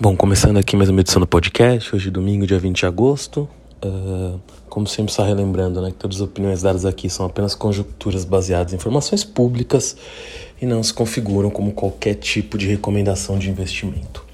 Bom, 0.00 0.14
começando 0.14 0.58
aqui 0.58 0.76
mais 0.76 0.88
uma 0.88 1.00
edição 1.00 1.18
do 1.18 1.26
podcast, 1.26 1.92
hoje 1.92 2.08
domingo, 2.08 2.46
dia 2.46 2.56
20 2.56 2.76
de 2.76 2.86
agosto. 2.86 3.48
Uh, 3.84 4.40
como 4.68 4.86
sempre, 4.86 5.12
só 5.12 5.24
relembrando 5.24 5.82
né, 5.82 5.90
que 5.90 5.96
todas 5.96 6.18
as 6.18 6.22
opiniões 6.22 6.62
dadas 6.62 6.86
aqui 6.86 7.10
são 7.10 7.26
apenas 7.26 7.52
conjecturas 7.52 8.24
baseadas 8.24 8.72
em 8.72 8.76
informações 8.76 9.24
públicas 9.24 9.96
e 10.62 10.66
não 10.66 10.84
se 10.84 10.94
configuram 10.94 11.50
como 11.50 11.72
qualquer 11.72 12.14
tipo 12.14 12.56
de 12.56 12.68
recomendação 12.68 13.40
de 13.40 13.50
investimento. 13.50 14.24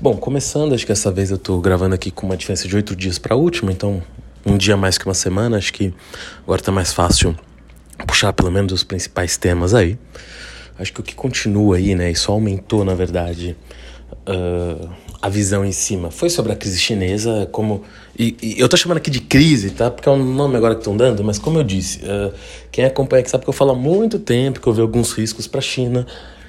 Bom, 0.00 0.16
começando, 0.16 0.74
acho 0.74 0.84
que 0.84 0.90
dessa 0.90 1.12
vez 1.12 1.30
eu 1.30 1.36
estou 1.36 1.60
gravando 1.60 1.94
aqui 1.94 2.10
com 2.10 2.26
uma 2.26 2.36
diferença 2.36 2.66
de 2.66 2.74
oito 2.74 2.96
dias 2.96 3.16
para 3.16 3.36
a 3.36 3.38
última, 3.38 3.70
então 3.70 4.02
um 4.44 4.56
dia 4.56 4.76
mais 4.76 4.98
que 4.98 5.06
uma 5.06 5.14
semana, 5.14 5.56
acho 5.56 5.72
que 5.72 5.94
agora 6.42 6.60
está 6.60 6.72
mais 6.72 6.92
fácil 6.92 7.32
puxar 8.08 8.32
pelo 8.32 8.50
menos 8.50 8.72
os 8.72 8.82
principais 8.82 9.36
temas 9.36 9.72
aí. 9.72 9.96
Acho 10.76 10.92
que 10.92 10.98
o 10.98 11.02
que 11.04 11.14
continua 11.14 11.76
aí, 11.76 11.94
né, 11.94 12.10
e 12.10 12.16
só 12.16 12.32
aumentou 12.32 12.84
na 12.84 12.92
verdade 12.92 13.56
uh, 14.26 14.88
a 15.20 15.28
visão 15.28 15.64
em 15.64 15.72
cima 15.72 16.10
foi 16.10 16.28
sobre 16.28 16.52
a 16.52 16.56
crise 16.56 16.78
chinesa, 16.78 17.48
como. 17.50 17.82
E, 18.18 18.36
e, 18.42 18.60
eu 18.60 18.68
tô 18.68 18.76
chamando 18.76 18.98
aqui 18.98 19.10
de 19.10 19.20
crise, 19.20 19.70
tá? 19.70 19.90
Porque 19.90 20.08
é 20.08 20.12
um 20.12 20.22
nome 20.22 20.56
agora 20.56 20.74
que 20.74 20.80
estão 20.80 20.96
dando, 20.96 21.22
mas 21.24 21.38
como 21.38 21.58
eu 21.58 21.64
disse, 21.64 22.00
uh, 22.04 22.32
quem 22.70 22.84
acompanha 22.84 23.20
aqui 23.20 23.30
sabe 23.30 23.44
que 23.44 23.50
eu 23.50 23.54
falo 23.54 23.72
há 23.72 23.74
muito 23.74 24.18
tempo 24.18 24.60
que 24.60 24.66
eu 24.66 24.72
vi 24.72 24.80
alguns 24.80 25.12
riscos 25.12 25.46
para 25.46 25.58
a 25.58 25.62
China. 25.62 26.06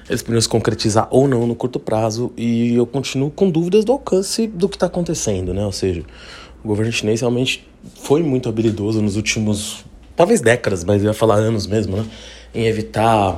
Eles 0.09 0.21
poderiam 0.21 0.41
se 0.41 0.47
concretizar 0.47 1.07
ou 1.11 1.27
não 1.27 1.45
no 1.45 1.53
curto 1.53 1.79
prazo, 1.79 2.31
e 2.37 2.75
eu 2.75 2.85
continuo 2.85 3.29
com 3.29 3.49
dúvidas 3.49 3.83
do 3.83 3.91
alcance 3.91 4.47
do 4.47 4.69
que 4.69 4.77
está 4.77 4.85
acontecendo, 4.85 5.53
né? 5.53 5.65
Ou 5.65 5.71
seja, 5.71 6.03
o 6.63 6.67
governo 6.67 6.91
chinês 6.91 7.19
realmente 7.19 7.67
foi 7.95 8.23
muito 8.23 8.47
habilidoso 8.47 9.01
nos 9.01 9.17
últimos, 9.17 9.83
talvez 10.15 10.39
décadas, 10.39 10.85
mas 10.85 11.01
eu 11.01 11.09
ia 11.09 11.13
falar 11.13 11.35
anos 11.35 11.67
mesmo, 11.67 11.97
né? 11.97 12.05
Em 12.55 12.65
evitar 12.65 13.35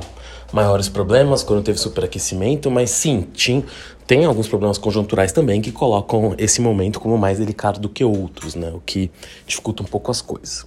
maiores 0.52 0.88
problemas 0.88 1.42
quando 1.42 1.62
teve 1.62 1.78
superaquecimento, 1.78 2.70
mas 2.70 2.90
sim, 2.90 3.26
tinha, 3.32 3.64
tem 4.06 4.24
alguns 4.24 4.48
problemas 4.48 4.78
conjunturais 4.78 5.32
também 5.32 5.60
que 5.60 5.70
colocam 5.70 6.34
esse 6.36 6.60
momento 6.60 6.98
como 6.98 7.16
mais 7.16 7.38
delicado 7.38 7.78
do 7.78 7.88
que 7.88 8.04
outros, 8.04 8.54
né? 8.54 8.70
O 8.74 8.80
que 8.80 9.10
dificulta 9.46 9.82
um 9.82 9.86
pouco 9.86 10.10
as 10.10 10.20
coisas. 10.20 10.66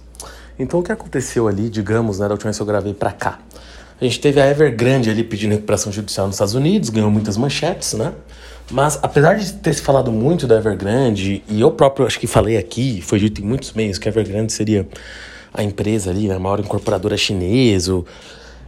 Então 0.58 0.80
o 0.80 0.82
que 0.82 0.92
aconteceu 0.92 1.48
ali, 1.48 1.68
digamos, 1.68 2.20
né, 2.20 2.26
da 2.26 2.32
última 2.32 2.48
vez 2.48 2.56
que 2.56 2.62
eu 2.62 2.66
gravei 2.66 2.94
para 2.94 3.12
cá? 3.12 3.40
A 4.00 4.04
gente 4.04 4.20
teve 4.20 4.40
a 4.40 4.50
Evergrande 4.50 5.08
ali 5.10 5.22
pedindo 5.22 5.52
recuperação 5.52 5.92
judicial 5.92 6.26
nos 6.26 6.36
Estados 6.36 6.54
Unidos, 6.54 6.90
ganhou 6.90 7.10
muitas 7.10 7.36
manchetes, 7.36 7.94
né? 7.94 8.12
Mas 8.70 8.98
apesar 9.02 9.34
de 9.34 9.52
ter 9.52 9.74
se 9.74 9.82
falado 9.82 10.10
muito 10.10 10.46
da 10.46 10.56
Evergrande, 10.56 11.42
e 11.48 11.60
eu 11.60 11.70
próprio 11.70 12.06
acho 12.06 12.18
que 12.18 12.26
falei 12.26 12.56
aqui, 12.56 13.00
foi 13.02 13.18
dito 13.18 13.42
em 13.42 13.44
muitos 13.44 13.72
meios 13.72 13.98
que 13.98 14.08
a 14.08 14.10
Evergrande 14.10 14.52
seria 14.52 14.88
a 15.52 15.62
empresa 15.62 16.10
ali, 16.10 16.26
né, 16.28 16.34
a 16.34 16.38
maior 16.38 16.58
incorporadora 16.60 17.16
chinesa, 17.16 18.02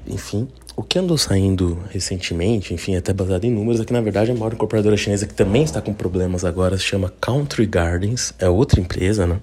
enfim, 0.07 0.47
o 0.77 0.83
que 0.83 0.99
andou 0.99 1.17
saindo 1.17 1.79
recentemente, 1.91 2.75
enfim, 2.75 2.97
até 2.97 3.11
baseado 3.11 3.45
em 3.45 3.51
números, 3.51 3.81
é 3.81 3.85
que 3.85 3.95
na 3.95 4.01
verdade 4.03 4.31
a 4.31 4.35
maior 4.35 4.53
incorporadora 4.53 4.95
chinesa 4.95 5.27
que 5.27 5.33
também 5.33 5.63
está 5.63 5.81
com 5.81 5.95
problemas 5.95 6.45
agora 6.45 6.77
se 6.77 6.85
chama 6.85 7.13
Country 7.19 7.65
Gardens, 7.65 8.35
é 8.39 8.47
outra 8.47 8.79
empresa, 8.79 9.27
né? 9.27 9.41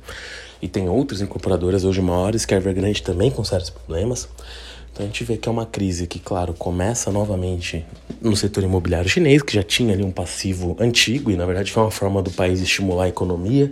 E 0.61 0.67
tem 0.67 0.88
outras 0.88 1.22
incorporadoras 1.22 1.84
hoje 1.84 2.02
maiores 2.02 2.45
que 2.45 2.54
a 2.54 2.58
Evergrande 2.58 3.02
também 3.02 3.31
com 3.31 3.44
sérios 3.44 3.72
problemas. 3.72 4.30
Então 4.94 5.04
a 5.04 5.08
gente 5.08 5.23
vê 5.23 5.36
que 5.36 5.50
é 5.50 5.52
uma 5.52 5.66
crise 5.66 6.06
que, 6.06 6.20
claro, 6.20 6.54
começa 6.54 7.11
novamente 7.11 7.84
no 8.22 8.36
setor 8.38 8.64
imobiliário 8.64 9.09
chinês, 9.09 9.42
que 9.42 9.56
já 9.56 9.64
tinha 9.64 9.92
ali 9.92 10.04
um 10.04 10.11
passivo 10.11 10.78
antigo 10.80 11.31
e 11.31 11.36
na 11.36 11.48
verdade 11.48 11.72
foi 11.72 11.81
uma 11.81 11.92
forma 11.92 12.22
do 12.22 12.30
país 12.30 12.61
estimular 12.61 13.06
a 13.06 13.09
economia 13.09 13.72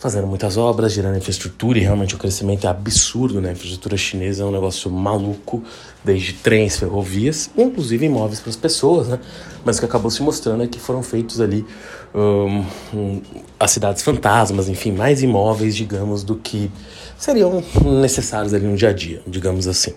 fazendo 0.00 0.26
muitas 0.26 0.56
obras, 0.56 0.94
gerando 0.94 1.18
infraestrutura 1.18 1.78
e 1.78 1.82
realmente 1.82 2.14
o 2.14 2.18
crescimento 2.18 2.66
é 2.66 2.70
absurdo, 2.70 3.38
né? 3.38 3.50
A 3.50 3.52
infraestrutura 3.52 3.98
chinesa 3.98 4.42
é 4.42 4.46
um 4.46 4.50
negócio 4.50 4.90
maluco, 4.90 5.62
desde 6.02 6.32
trens, 6.32 6.78
ferrovias, 6.78 7.50
inclusive 7.54 8.06
imóveis 8.06 8.40
para 8.40 8.48
as 8.48 8.56
pessoas, 8.56 9.08
né? 9.08 9.20
Mas 9.62 9.76
o 9.76 9.80
que 9.80 9.84
acabou 9.84 10.10
se 10.10 10.22
mostrando 10.22 10.62
é 10.62 10.66
que 10.66 10.80
foram 10.80 11.02
feitos 11.02 11.38
ali 11.38 11.66
um, 12.14 12.64
um, 12.94 13.22
as 13.58 13.72
cidades 13.72 14.02
fantasmas, 14.02 14.70
enfim, 14.70 14.90
mais 14.90 15.22
imóveis, 15.22 15.76
digamos, 15.76 16.24
do 16.24 16.34
que 16.34 16.70
seriam 17.18 17.62
necessários 17.84 18.54
ali 18.54 18.66
no 18.66 18.76
dia 18.76 18.88
a 18.88 18.92
dia, 18.94 19.20
digamos 19.26 19.68
assim, 19.68 19.92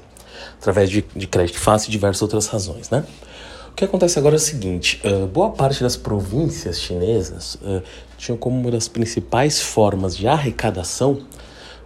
através 0.59 0.89
de, 0.89 1.05
de 1.15 1.27
crédito 1.27 1.59
fácil 1.59 1.87
e 1.87 1.91
diversas 1.91 2.21
outras 2.21 2.47
razões, 2.47 2.89
né? 2.89 3.05
O 3.73 3.75
que 3.75 3.83
acontece 3.83 4.19
agora 4.19 4.35
é 4.35 4.37
o 4.37 4.39
seguinte: 4.39 5.01
uh, 5.03 5.25
boa 5.25 5.49
parte 5.49 5.81
das 5.81 5.97
províncias 5.97 6.79
chinesas 6.79 7.55
uh, 7.55 7.81
tinham 8.19 8.37
como 8.37 8.55
uma 8.55 8.69
das 8.69 8.87
principais 8.87 9.59
formas 9.59 10.15
de 10.15 10.27
arrecadação 10.27 11.21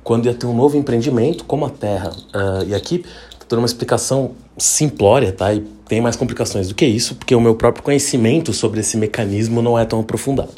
quando 0.04 0.26
ia 0.26 0.34
ter 0.34 0.46
um 0.46 0.54
novo 0.54 0.76
empreendimento, 0.76 1.46
como 1.46 1.66
a 1.66 1.70
terra. 1.70 2.10
Uh, 2.10 2.68
e 2.68 2.76
aqui 2.76 3.06
estou 3.32 3.48
dando 3.48 3.60
uma 3.60 3.66
explicação 3.66 4.32
simplória, 4.58 5.32
tá? 5.32 5.54
E 5.54 5.62
tem 5.88 6.02
mais 6.02 6.18
complicações 6.18 6.68
do 6.68 6.76
que 6.76 6.86
isso, 6.86 7.16
porque 7.16 7.34
o 7.34 7.40
meu 7.40 7.56
próprio 7.56 7.82
conhecimento 7.82 8.52
sobre 8.52 8.82
esse 8.82 8.98
mecanismo 8.98 9.62
não 9.62 9.80
é 9.80 9.86
tão 9.86 10.02
aprofundado. 10.02 10.56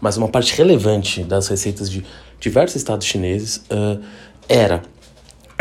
Mas 0.00 0.16
uma 0.16 0.26
parte 0.26 0.52
relevante 0.56 1.22
das 1.22 1.46
receitas 1.46 1.88
de 1.88 2.04
diversos 2.40 2.74
estados 2.74 3.06
chineses 3.06 3.62
era 4.48 4.82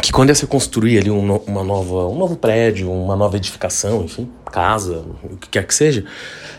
que 0.05 0.11
quando 0.11 0.29
ia 0.29 0.35
se 0.35 0.45
construir 0.45 0.99
ali 0.99 1.09
um, 1.09 1.35
uma 1.47 1.63
nova, 1.63 2.07
um 2.07 2.17
novo 2.17 2.35
prédio, 2.35 2.91
uma 2.91 3.15
nova 3.15 3.37
edificação, 3.37 4.03
enfim, 4.03 4.29
casa, 4.51 5.03
o 5.23 5.37
que 5.37 5.49
quer 5.49 5.65
que 5.65 5.73
seja, 5.73 6.05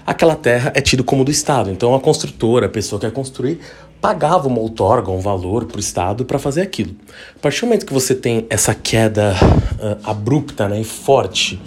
aquela 0.07 0.35
terra 0.35 0.73
é 0.75 0.81
tido 0.81 1.05
como 1.05 1.25
do 1.25 1.31
Estado. 1.31 1.71
Então 1.71 1.95
a 1.95 2.01
construtora, 2.01 2.67
a 2.67 2.69
pessoa 2.69 2.99
que 2.99 3.07
quer 3.07 3.13
construir, 3.13 3.61
pagava 4.01 4.49
uma 4.49 4.59
outorga, 4.59 5.11
um 5.11 5.21
valor 5.21 5.65
para 5.67 5.77
o 5.77 5.81
Estado 5.81 6.25
para 6.25 6.39
fazer 6.39 6.63
aquilo. 6.63 6.95
A 7.37 7.39
partir 7.39 7.61
do 7.61 7.67
momento 7.67 7.87
que 7.87 7.93
você 7.93 8.15
tem 8.15 8.47
essa 8.51 8.75
queda 8.75 9.35
uh, 9.35 10.11
abrupta 10.11 10.69
né, 10.69 10.81
e 10.81 10.85
forte 10.85 11.61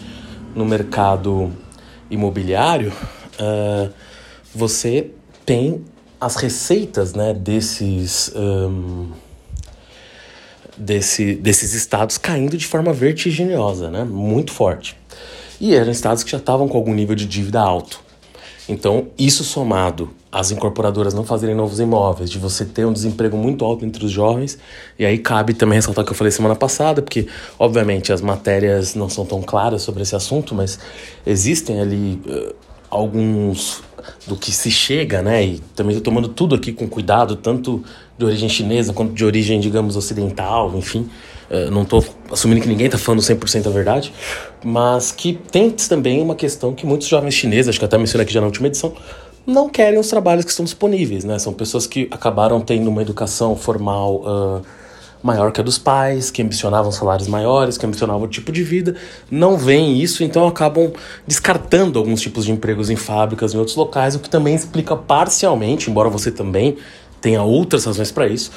no 0.53 0.65
mercado 0.65 1.51
imobiliário, 2.09 2.91
uh, 3.39 3.89
você 4.53 5.11
tem 5.45 5.83
as 6.19 6.35
receitas 6.35 7.13
né, 7.13 7.33
desses. 7.33 8.31
Um, 8.35 9.28
desse, 10.79 11.35
desses 11.35 11.73
estados 11.73 12.17
caindo 12.17 12.57
de 12.57 12.65
forma 12.65 12.93
vertiginosa, 12.93 13.91
né? 13.91 14.03
muito 14.03 14.51
forte. 14.51 14.95
E 15.59 15.75
eram 15.75 15.91
estados 15.91 16.23
que 16.23 16.31
já 16.31 16.37
estavam 16.37 16.67
com 16.67 16.77
algum 16.77 16.93
nível 16.93 17.15
de 17.15 17.25
dívida 17.25 17.59
alto. 17.59 17.99
Então, 18.67 19.07
isso 19.17 19.43
somado 19.43 20.11
às 20.31 20.51
incorporadoras 20.51 21.13
não 21.13 21.23
fazerem 21.23 21.55
novos 21.55 21.79
imóveis, 21.79 22.29
de 22.29 22.37
você 22.37 22.63
ter 22.63 22.85
um 22.85 22.93
desemprego 22.93 23.35
muito 23.35 23.65
alto 23.65 23.83
entre 23.83 24.05
os 24.05 24.11
jovens, 24.11 24.59
e 24.97 25.03
aí 25.03 25.17
cabe 25.17 25.55
também 25.55 25.77
ressaltar 25.77 26.03
o 26.03 26.05
que 26.05 26.11
eu 26.11 26.15
falei 26.15 26.29
semana 26.29 26.55
passada, 26.55 27.01
porque, 27.01 27.27
obviamente, 27.57 28.13
as 28.13 28.21
matérias 28.21 28.93
não 28.93 29.09
são 29.09 29.25
tão 29.25 29.41
claras 29.41 29.81
sobre 29.81 30.03
esse 30.03 30.15
assunto, 30.15 30.53
mas 30.53 30.79
existem 31.25 31.81
ali 31.81 32.21
uh, 32.27 32.53
alguns 32.91 33.81
do 34.27 34.35
que 34.35 34.51
se 34.51 34.69
chega, 34.71 35.21
né? 35.21 35.43
E 35.43 35.59
também 35.75 35.95
estou 35.95 36.11
tomando 36.11 36.27
tudo 36.29 36.55
aqui 36.55 36.71
com 36.71 36.87
cuidado, 36.87 37.35
tanto 37.35 37.83
de 38.17 38.25
origem 38.25 38.49
chinesa 38.49 38.93
quanto 38.93 39.13
de 39.13 39.23
origem, 39.25 39.59
digamos, 39.59 39.95
ocidental, 39.95 40.75
enfim. 40.75 41.09
Uh, 41.49 41.71
não 41.71 41.81
estou 41.81 42.05
assumindo 42.31 42.61
que 42.61 42.67
ninguém 42.67 42.85
está 42.85 42.97
falando 42.97 43.21
100% 43.21 43.67
a 43.67 43.69
verdade, 43.69 44.13
mas 44.63 45.11
que 45.11 45.33
tem 45.51 45.71
também 45.71 46.21
uma 46.21 46.35
questão 46.35 46.73
que 46.73 46.85
muitos 46.85 47.07
jovens 47.07 47.33
chineses, 47.33 47.69
acho 47.69 47.79
que 47.79 47.85
até 47.85 47.97
mencionei 47.97 48.23
aqui 48.23 48.33
já 48.33 48.39
na 48.39 48.47
última 48.47 48.67
edição, 48.67 48.93
não 49.47 49.67
querem 49.67 49.99
os 49.99 50.07
trabalhos 50.07 50.45
que 50.45 50.51
estão 50.51 50.63
disponíveis, 50.63 51.23
né? 51.23 51.39
São 51.39 51.53
pessoas 51.53 51.87
que 51.87 52.07
acabaram 52.11 52.61
tendo 52.61 52.87
uma 52.89 53.01
educação 53.01 53.55
formal 53.55 54.15
uh, 54.17 54.61
maior 55.21 55.51
que 55.51 55.59
a 55.59 55.63
dos 55.63 55.77
pais, 55.77 56.31
que 56.31 56.41
ambicionavam 56.41 56.91
salários 56.91 57.27
maiores, 57.27 57.77
que 57.77 57.85
ambicionavam 57.85 58.23
o 58.23 58.27
tipo 58.27 58.51
de 58.51 58.63
vida, 58.63 58.95
não 59.29 59.57
veem 59.57 59.99
isso, 60.01 60.23
então 60.23 60.47
acabam 60.47 60.91
descartando 61.27 61.99
alguns 61.99 62.21
tipos 62.21 62.45
de 62.45 62.51
empregos 62.51 62.89
em 62.89 62.95
fábricas, 62.95 63.53
em 63.53 63.57
outros 63.57 63.75
locais, 63.75 64.15
o 64.15 64.19
que 64.19 64.29
também 64.29 64.55
explica 64.55 64.95
parcialmente, 64.95 65.89
embora 65.89 66.09
você 66.09 66.31
também 66.31 66.77
tenha 67.19 67.43
outras 67.43 67.85
razões 67.85 68.11
para 68.11 68.27
isso, 68.27 68.51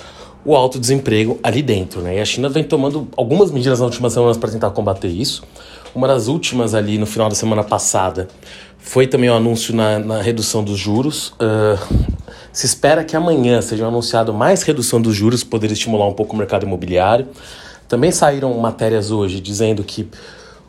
o 0.44 0.56
alto 0.56 0.78
desemprego 0.78 1.38
ali 1.42 1.62
dentro, 1.62 2.00
né? 2.00 2.16
E 2.16 2.20
a 2.20 2.24
China 2.24 2.48
vem 2.48 2.64
tomando 2.64 3.08
algumas 3.16 3.50
medidas 3.50 3.80
nas 3.80 3.88
últimas 3.88 4.12
semanas 4.12 4.36
para 4.36 4.50
tentar 4.50 4.70
combater 4.70 5.08
isso. 5.08 5.42
Uma 5.94 6.08
das 6.08 6.26
últimas 6.26 6.74
ali 6.74 6.98
no 6.98 7.06
final 7.06 7.28
da 7.28 7.34
semana 7.34 7.62
passada 7.62 8.28
foi 8.82 9.06
também 9.06 9.30
o 9.30 9.34
anúncio 9.34 9.74
na, 9.74 9.98
na 9.98 10.20
redução 10.20 10.62
dos 10.62 10.78
juros. 10.78 11.28
Uh, 11.40 12.12
se 12.52 12.66
espera 12.66 13.02
que 13.02 13.16
amanhã 13.16 13.62
seja 13.62 13.86
anunciado 13.86 14.34
mais 14.34 14.62
redução 14.62 15.00
dos 15.00 15.14
juros, 15.16 15.42
poder 15.42 15.70
estimular 15.70 16.06
um 16.06 16.12
pouco 16.12 16.34
o 16.34 16.36
mercado 16.36 16.66
imobiliário. 16.66 17.28
Também 17.88 18.10
saíram 18.10 18.52
matérias 18.58 19.10
hoje 19.10 19.40
dizendo 19.40 19.82
que 19.82 20.08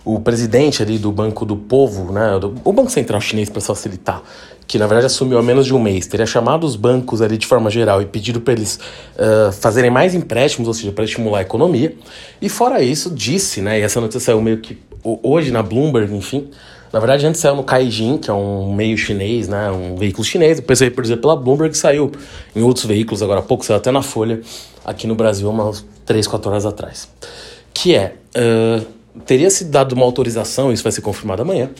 o 0.06 0.19
presidente 0.19 0.81
ali 0.81 0.98
do 0.98 1.12
Banco 1.12 1.45
do 1.45 1.56
Povo, 1.56 2.12
né, 2.12 2.38
do, 2.39 2.56
o 2.63 2.71
Banco 2.71 2.92
Central 2.92 3.19
Chinês 3.19 3.50
para 3.50 3.62
facilitar, 3.62 4.21
que 4.68 4.77
na 4.77 4.86
verdade 4.86 5.07
assumiu 5.07 5.38
há 5.38 5.44
menos 5.44 5.66
de 5.66 5.74
um 5.74 5.80
mês, 5.80 6.07
teria 6.07 6.25
chamado 6.25 6.66
os 6.66 6.75
bancos 6.75 7.21
ali 7.21 7.38
de 7.38 7.48
forma 7.48 7.69
geral 7.69 8.01
e 8.01 8.06
pedido 8.06 8.42
para 8.42 8.54
eles 8.54 8.80
uh, 9.16 9.51
fazerem 9.51 9.89
mais 9.89 10.13
empréstimos, 10.13 10.68
ou 10.68 10.74
seja, 10.74 10.92
para 10.92 11.06
estimular 11.06 11.39
a 11.39 11.42
economia. 11.42 11.95
E 12.42 12.50
fora 12.50 12.81
isso, 12.81 13.09
disse, 13.09 13.62
né, 13.62 13.80
e 13.80 13.81
essa 13.81 14.00
notícia 14.00 14.19
saiu 14.19 14.42
meio 14.42 14.59
que 14.59 14.77
hoje 15.04 15.51
na 15.51 15.63
Bloomberg, 15.63 16.13
enfim, 16.13 16.50
na 16.94 17.00
verdade, 17.00 17.25
antes 17.25 17.42
saiu 17.42 17.56
no 17.56 17.63
Kaijin, 17.63 18.19
que 18.19 18.30
é 18.30 18.34
um 18.34 18.72
meio 18.72 18.95
chinês, 18.95 19.48
né? 19.48 19.72
Um 19.72 19.95
veículo 19.95 20.24
chinês. 20.24 20.57
Depois 20.57 20.78
saiu, 20.78 20.92
por 20.92 21.04
exemplo, 21.04 21.24
pela 21.24 21.36
Bloomberg, 21.36 21.75
saiu 21.75 22.12
em 22.56 22.62
outros 22.62 22.86
veículos, 22.86 23.24
agora 23.24 23.40
há 23.40 23.44
pouco, 23.44 23.66
saiu 23.66 23.78
até 23.78 23.90
na 23.90 24.04
Folha, 24.04 24.42
aqui 24.86 25.07
no 25.07 25.16
Brasil, 25.16 25.50
umas 25.50 25.84
3, 26.06 26.28
4 26.28 26.51
horas 26.51 26.68
atrás. 26.68 27.10
Que 27.74 27.95
é, 27.95 28.13
uh, 28.38 28.86
teria 29.25 29.50
se 29.50 29.66
dado 29.66 29.94
uma 29.94 30.06
autorização, 30.06 30.72
isso 30.72 30.84
vai 30.84 30.92
ser 30.92 31.01
confirmado 31.01 31.42
amanhã, 31.42 31.72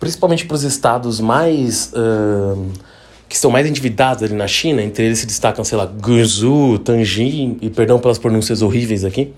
principalmente 0.00 0.44
para 0.44 0.56
os 0.56 0.64
estados 0.64 1.20
mais... 1.20 1.92
Uh, 1.94 2.66
que 3.28 3.34
estão 3.34 3.50
mais 3.50 3.66
endividados 3.66 4.22
ali 4.22 4.32
na 4.32 4.48
China, 4.48 4.82
entre 4.82 5.04
eles 5.04 5.18
se 5.18 5.26
destacam, 5.26 5.62
sei 5.62 5.76
lá, 5.76 5.84
Guangzhou, 5.84 6.78
Tianjin, 6.78 7.58
e 7.60 7.68
perdão 7.68 7.98
pelas 7.98 8.16
pronúncias 8.16 8.62
horríveis 8.62 9.04
aqui, 9.04 9.34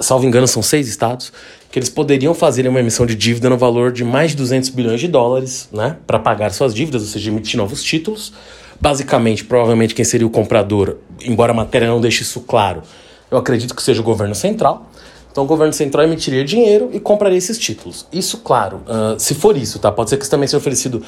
salvo 0.00 0.26
engano 0.26 0.46
são 0.46 0.62
seis 0.62 0.88
estados, 0.88 1.32
que 1.74 1.78
eles 1.80 1.88
poderiam 1.88 2.32
fazer 2.34 2.68
uma 2.68 2.78
emissão 2.78 3.04
de 3.04 3.16
dívida 3.16 3.50
no 3.50 3.58
valor 3.58 3.90
de 3.90 4.04
mais 4.04 4.30
de 4.30 4.36
200 4.36 4.68
bilhões 4.68 5.00
de 5.00 5.08
dólares, 5.08 5.68
né, 5.72 5.96
para 6.06 6.20
pagar 6.20 6.52
suas 6.52 6.72
dívidas, 6.72 7.02
ou 7.02 7.08
seja, 7.08 7.28
emitir 7.32 7.58
novos 7.58 7.82
títulos. 7.82 8.32
Basicamente, 8.80 9.44
provavelmente 9.44 9.92
quem 9.92 10.04
seria 10.04 10.24
o 10.24 10.30
comprador, 10.30 10.98
embora 11.24 11.50
a 11.50 11.54
matéria 11.54 11.88
não 11.88 12.00
deixe 12.00 12.22
isso 12.22 12.42
claro, 12.42 12.84
eu 13.28 13.36
acredito 13.36 13.74
que 13.74 13.82
seja 13.82 14.00
o 14.00 14.04
governo 14.04 14.36
central. 14.36 14.88
Então 15.32 15.42
o 15.42 15.48
governo 15.48 15.72
central 15.72 16.04
emitiria 16.04 16.44
dinheiro 16.44 16.90
e 16.92 17.00
compraria 17.00 17.38
esses 17.38 17.58
títulos. 17.58 18.06
Isso, 18.12 18.38
claro, 18.38 18.76
uh, 18.86 19.18
se 19.18 19.34
for 19.34 19.56
isso, 19.56 19.80
tá? 19.80 19.90
Pode 19.90 20.10
ser 20.10 20.16
que 20.16 20.22
isso 20.22 20.30
também 20.30 20.46
seja 20.46 20.58
oferecido 20.58 21.02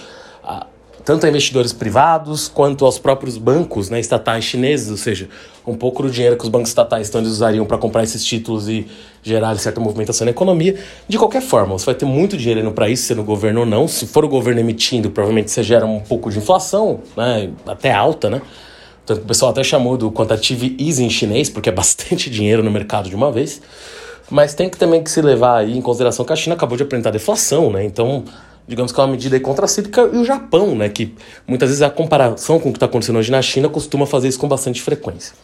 tanto 1.07 1.25
a 1.25 1.29
investidores 1.29 1.73
privados 1.73 2.49
quanto 2.49 2.85
aos 2.85 2.99
próprios 2.99 3.39
bancos 3.39 3.89
né, 3.89 4.01
estatais 4.01 4.43
chineses, 4.43 4.91
ou 4.91 4.97
seja, 4.97 5.29
um 5.65 5.77
pouco 5.77 6.03
do 6.03 6.11
dinheiro 6.11 6.37
que 6.37 6.43
os 6.43 6.49
bancos 6.49 6.71
estatais 6.71 7.09
então, 7.09 7.21
eles 7.21 7.31
usariam 7.31 7.65
para 7.65 7.79
comprar 7.79 8.03
esses 8.03 8.25
títulos 8.25 8.69
e 8.69 8.89
gerar 9.23 9.57
certa 9.57 9.81
movimentação 9.81 10.25
na 10.25 10.33
economia. 10.33 10.77
De 11.09 11.17
qualquer 11.17 11.43
forma, 11.43 11.79
você 11.79 11.87
vai 11.87 11.95
ter 11.95 12.07
muito 12.07 12.37
dinheiro 12.37 12.59
indo 12.59 12.73
para 12.73 12.89
isso, 12.89 13.05
sendo 13.05 13.23
governo 13.23 13.61
ou 13.61 13.67
não. 13.67 13.87
Se 13.87 14.05
for 14.05 14.25
o 14.25 14.29
governo 14.29 14.61
emitindo, 14.61 15.09
provavelmente 15.09 15.49
você 15.49 15.63
gera 15.63 15.87
um 15.87 16.01
pouco 16.01 16.29
de 16.29 16.39
inflação, 16.39 16.99
né, 17.17 17.51
até 17.65 17.93
alta, 17.93 18.29
né? 18.29 18.43
Tanto 19.07 19.23
o 19.23 19.27
pessoal 19.27 19.53
até 19.53 19.63
chamou 19.63 19.97
do 19.97 20.11
quantitative 20.11 20.77
easing 20.77 21.09
chinês, 21.09 21.49
porque 21.49 21.69
é 21.69 21.73
bastante 21.73 22.29
dinheiro 22.29 22.65
no 22.65 22.71
mercado 22.71 23.09
de 23.09 23.15
uma 23.15 23.31
vez. 23.31 23.63
Mas 24.29 24.55
tem 24.55 24.69
que 24.69 24.77
também 24.77 25.05
que 25.05 25.11
se 25.11 25.23
levar 25.23 25.59
aí 25.59 25.79
em 25.79 25.81
consideração 25.81 26.25
que 26.25 26.33
a 26.33 26.37
China 26.37 26.57
acabou 26.57 26.77
de 26.77 26.83
apresentar 26.83 27.13
deflação, 27.13 27.71
né? 27.71 27.85
Então, 27.85 28.25
digamos 28.67 28.93
que 28.93 29.01
é 29.01 29.03
uma 29.03 29.13
medida 29.13 29.39
contracíclica, 29.41 30.11
e 30.13 30.19
o 30.19 30.25
Japão, 30.25 30.75
né? 30.75 30.89
Que 30.89 31.15
muitas 31.47 31.69
vezes 31.69 31.83
a 31.83 31.91
comparação 31.91 32.59
com 32.59 32.71
o 32.71 32.73
que 32.73 32.77
está 32.77 32.87
acontecendo 32.87 33.19
hoje 33.19 33.31
na 33.31 33.41
China 33.41 33.69
costuma 33.69 34.07
fazer 34.07 34.29
isso 34.29 34.39
com 34.39 34.49
bastante 34.49 34.83
frequência. 34.83 35.35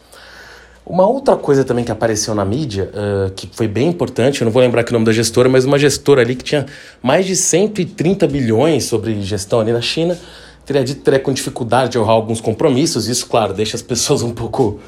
Uma 0.85 1.07
outra 1.07 1.37
coisa 1.37 1.63
também 1.63 1.85
que 1.85 1.91
apareceu 1.91 2.35
na 2.35 2.43
mídia, 2.43 2.91
uh, 2.93 3.31
que 3.31 3.49
foi 3.53 3.69
bem 3.69 3.87
importante, 3.87 4.41
eu 4.41 4.45
não 4.45 4.51
vou 4.51 4.61
lembrar 4.61 4.83
que 4.83 4.91
o 4.91 4.93
nome 4.93 5.05
da 5.05 5.13
gestora, 5.13 5.47
mas 5.47 5.63
uma 5.63 5.79
gestora 5.79 6.21
ali 6.21 6.35
que 6.35 6.43
tinha 6.43 6.65
mais 7.01 7.25
de 7.25 7.37
130 7.37 8.27
bilhões 8.27 8.83
sobre 8.83 9.21
gestão 9.21 9.61
ali 9.61 9.71
na 9.71 9.79
China, 9.79 10.19
teria 10.65 10.83
dito 10.83 11.01
teria 11.01 11.21
com 11.21 11.31
dificuldade 11.31 11.93
de 11.93 11.99
honrar 11.99 12.15
alguns 12.15 12.41
compromissos. 12.41 13.07
Isso, 13.07 13.27
claro, 13.27 13.53
deixa 13.53 13.77
as 13.77 13.81
pessoas 13.81 14.21
um 14.21 14.33
pouco 14.33 14.81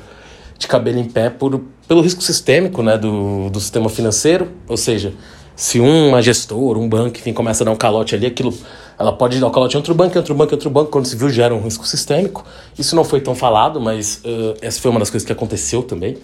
de 0.58 0.68
cabelo 0.68 1.00
em 1.00 1.06
pé 1.06 1.30
por, 1.30 1.62
pelo 1.88 2.02
risco 2.02 2.22
sistêmico 2.22 2.84
né, 2.84 2.98
do, 2.98 3.50
do 3.50 3.60
sistema 3.62 3.88
financeiro. 3.88 4.50
Ou 4.68 4.76
seja, 4.76 5.14
se 5.56 5.80
uma 5.80 6.22
gestora, 6.22 6.78
um 6.78 6.88
banco, 6.90 7.18
enfim, 7.18 7.32
começa 7.34 7.64
a 7.64 7.66
dar 7.66 7.72
um 7.72 7.76
calote 7.76 8.14
ali, 8.14 8.26
aquilo, 8.26 8.54
ela 9.00 9.14
pode 9.14 9.40
dar 9.40 9.48
um 9.48 9.52
calote 9.52 9.76
em 9.76 9.78
outro 9.78 9.94
banco, 9.94 10.16
em 10.16 10.18
outro 10.18 10.36
banco, 10.36 10.52
em 10.52 10.56
outro 10.56 10.70
banco, 10.70 10.92
quando 10.92 11.06
se 11.06 11.16
viu 11.16 11.30
gera 11.30 11.56
um 11.56 11.62
risco 11.62 11.88
sistêmico. 11.88 12.46
Isso 12.78 12.96
não 12.96 13.04
foi 13.04 13.22
tão 13.22 13.34
falado, 13.34 13.80
mas 13.80 14.22
uh, 14.26 14.56
essa 14.62 14.82
foi 14.82 14.92
uma 14.92 15.00
das 15.00 15.10
coisas 15.10 15.26
que 15.26 15.32
aconteceu 15.32 15.82
também. 15.82 16.18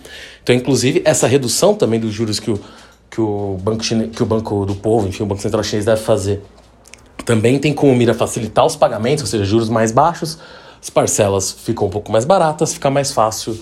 Então, 0.44 0.54
inclusive, 0.54 1.02
essa 1.06 1.28
redução 1.28 1.74
também 1.74 2.00
dos 2.00 2.12
juros 2.14 2.40
que 2.40 2.52
o, 2.52 2.60
que 3.10 3.22
o, 3.22 3.58
banco, 3.62 3.84
chine, 3.84 4.08
que 4.08 4.22
o 4.22 4.26
Banco 4.26 4.66
do 4.66 4.76
Povo, 4.76 5.08
enfim, 5.08 5.24
o 5.24 5.26
Banco 5.26 5.42
Central 5.42 5.64
Chinês 5.64 5.86
deve 5.86 6.02
fazer 6.02 6.42
também 7.26 7.60
tem 7.60 7.74
como 7.74 7.96
mira 7.96 8.14
facilitar 8.14 8.66
os 8.66 8.76
pagamentos, 8.76 9.24
ou 9.24 9.28
seja, 9.28 9.46
juros 9.46 9.70
mais 9.70 9.92
baixos, 9.92 10.38
as 10.82 10.90
parcelas 10.90 11.52
ficam 11.52 11.88
um 11.88 11.90
pouco 11.90 12.12
mais 12.12 12.26
baratas, 12.26 12.74
fica 12.74 12.90
mais 12.90 13.12
fácil 13.12 13.58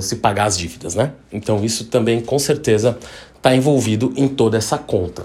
se 0.00 0.16
pagar 0.16 0.46
as 0.46 0.58
dívidas, 0.58 0.94
né? 0.94 1.12
Então 1.32 1.64
isso 1.64 1.86
também 1.86 2.20
com 2.20 2.38
certeza 2.38 2.98
está 3.36 3.54
envolvido 3.54 4.12
em 4.16 4.28
toda 4.28 4.56
essa 4.56 4.76
conta. 4.76 5.24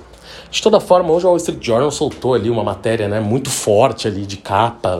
De 0.49 0.61
toda 0.61 0.79
forma, 0.79 1.11
hoje 1.11 1.25
o 1.25 1.29
Wall 1.29 1.37
Street 1.37 1.65
Journal 1.65 1.89
soltou 1.91 2.33
ali 2.33 2.49
uma 2.49 2.63
matéria 2.63 3.07
né, 3.07 3.19
muito 3.19 3.49
forte 3.49 4.07
ali 4.07 4.25
de 4.25 4.37
capa, 4.37 4.99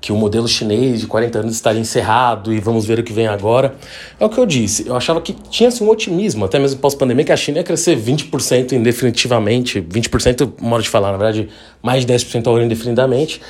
que 0.00 0.10
o 0.10 0.16
modelo 0.16 0.48
chinês 0.48 1.00
de 1.00 1.06
40 1.06 1.38
anos 1.38 1.54
estaria 1.54 1.80
encerrado 1.80 2.52
e 2.52 2.60
vamos 2.60 2.84
ver 2.84 2.98
o 2.98 3.02
que 3.02 3.12
vem 3.12 3.26
agora. 3.26 3.74
É 4.18 4.24
o 4.24 4.28
que 4.28 4.38
eu 4.38 4.46
disse, 4.46 4.86
eu 4.86 4.96
achava 4.96 5.20
que 5.20 5.32
tinha 5.50 5.68
assim, 5.68 5.84
um 5.84 5.88
otimismo, 5.88 6.44
até 6.44 6.58
mesmo 6.58 6.80
pós-pandemia, 6.80 7.24
que 7.24 7.32
a 7.32 7.36
China 7.36 7.58
ia 7.58 7.64
crescer 7.64 7.96
20% 7.96 8.72
indefinitivamente, 8.72 9.80
20%, 9.80 10.52
modo 10.60 10.82
de 10.82 10.88
falar, 10.88 11.12
na 11.12 11.18
verdade, 11.18 11.48
mais 11.82 12.04
de 12.04 12.12
10% 12.12 12.46
ao 12.46 12.56
ano 12.56 12.64
indefinidamente. 12.64 13.40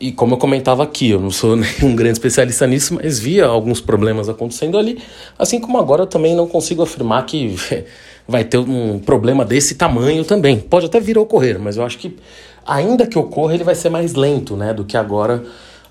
E 0.00 0.12
como 0.12 0.34
eu 0.34 0.38
comentava 0.38 0.82
aqui, 0.82 1.10
eu 1.10 1.20
não 1.20 1.30
sou 1.30 1.54
nenhum 1.56 1.94
grande 1.94 2.14
especialista 2.14 2.66
nisso, 2.66 2.94
mas 2.94 3.18
via 3.18 3.46
alguns 3.46 3.80
problemas 3.80 4.28
acontecendo 4.28 4.78
ali, 4.78 4.98
assim 5.38 5.60
como 5.60 5.78
agora 5.78 6.02
eu 6.02 6.06
também 6.06 6.34
não 6.34 6.46
consigo 6.46 6.82
afirmar 6.82 7.24
que 7.26 7.56
vai 8.26 8.44
ter 8.44 8.58
um 8.58 8.98
problema 8.98 9.44
desse 9.44 9.74
tamanho 9.74 10.24
também. 10.24 10.58
Pode 10.58 10.86
até 10.86 11.00
vir 11.00 11.16
a 11.16 11.20
ocorrer, 11.20 11.58
mas 11.58 11.76
eu 11.76 11.84
acho 11.84 11.98
que 11.98 12.16
ainda 12.66 13.06
que 13.06 13.18
ocorra, 13.18 13.54
ele 13.54 13.64
vai 13.64 13.74
ser 13.74 13.90
mais 13.90 14.14
lento, 14.14 14.56
né, 14.56 14.72
do 14.72 14.84
que 14.84 14.96
agora 14.96 15.44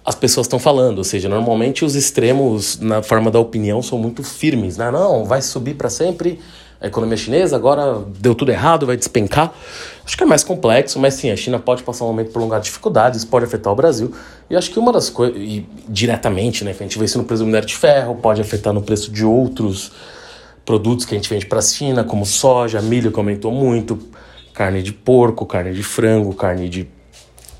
as 0.06 0.16
pessoas 0.16 0.46
estão 0.46 0.60
falando. 0.60 0.98
Ou 0.98 1.04
seja, 1.04 1.30
normalmente 1.30 1.86
os 1.86 1.96
extremos 1.96 2.80
na 2.80 3.02
forma 3.02 3.32
da 3.32 3.40
opinião 3.40 3.82
são 3.82 3.98
muito 3.98 4.24
firmes. 4.24 4.78
Né? 4.78 4.92
Não, 4.92 5.26
vai 5.26 5.42
subir 5.42 5.76
para 5.76 5.90
sempre 5.90 6.40
a 6.82 6.88
economia 6.88 7.16
chinesa, 7.16 7.56
agora 7.56 8.00
deu 8.20 8.36
tudo 8.36 8.52
errado, 8.52 8.86
vai 8.86 8.98
despencar. 8.98 9.54
Acho 10.06 10.18
que 10.18 10.24
é 10.24 10.26
mais 10.26 10.44
complexo, 10.44 11.00
mas 11.00 11.14
sim, 11.14 11.32
a 11.32 11.36
China 11.36 11.60
pode 11.60 11.84
passar 11.84 12.04
um 12.04 12.08
momento 12.08 12.32
prolongado 12.32 12.64
de 12.64 12.70
dificuldades, 12.70 13.24
pode 13.24 13.46
afetar 13.46 13.72
o 13.72 13.76
Brasil. 13.76 14.14
E 14.50 14.56
acho 14.56 14.70
que 14.70 14.78
uma 14.78 14.92
das 14.92 15.10
coisas, 15.10 15.36
diretamente, 15.88 16.64
né, 16.64 16.72
a 16.72 16.74
gente 16.74 17.00
vê 17.00 17.06
isso 17.06 17.18
no 17.18 17.24
preço 17.24 17.44
do 17.44 17.46
minério 17.46 17.68
de 17.68 17.76
ferro, 17.76 18.16
pode 18.16 18.42
afetar 18.42 18.74
no 18.74 18.82
preço 18.82 19.12
de 19.12 19.26
outros 19.26 19.92
produtos 20.66 21.06
que 21.06 21.16
a 21.16 21.18
gente 21.18 21.30
vende 21.30 21.46
para 21.46 21.60
a 21.60 21.62
China, 21.62 22.04
como 22.04 22.26
soja, 22.26 22.82
milho, 22.82 23.12
que 23.12 23.20
aumentou 23.20 23.52
muito, 23.52 23.98
carne 24.54 24.84
de 24.84 24.92
porco, 24.92 25.46
carne 25.46 25.74
de 25.74 25.84
frango, 25.84 26.34
carne 26.34 26.68
de 26.68 26.88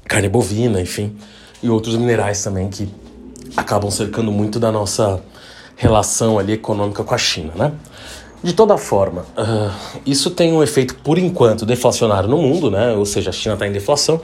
carne 0.06 0.28
bovina, 0.28 0.82
enfim 0.82 1.16
e 1.64 1.70
outros 1.70 1.96
minerais 1.96 2.44
também 2.44 2.70
que 2.70 2.90
acabam 3.56 3.90
cercando 3.90 4.32
muito 4.32 4.60
da 4.60 4.72
nossa 4.72 5.24
relação 5.78 6.38
ali 6.38 6.54
econômica 6.54 7.04
com 7.04 7.16
a 7.16 7.18
China, 7.18 7.54
né? 7.56 7.72
De 8.44 8.52
toda 8.52 8.78
forma, 8.78 9.26
uh, 9.38 10.02
isso 10.06 10.30
tem 10.30 10.52
um 10.52 10.62
efeito, 10.62 10.96
por 10.96 11.18
enquanto, 11.18 11.66
deflacionário 11.66 12.28
no 12.28 12.38
mundo, 12.38 12.70
né? 12.70 12.92
Ou 12.92 13.06
seja, 13.06 13.30
a 13.30 13.34
China 13.34 13.54
está 13.54 13.66
em 13.66 13.72
deflação, 13.72 14.20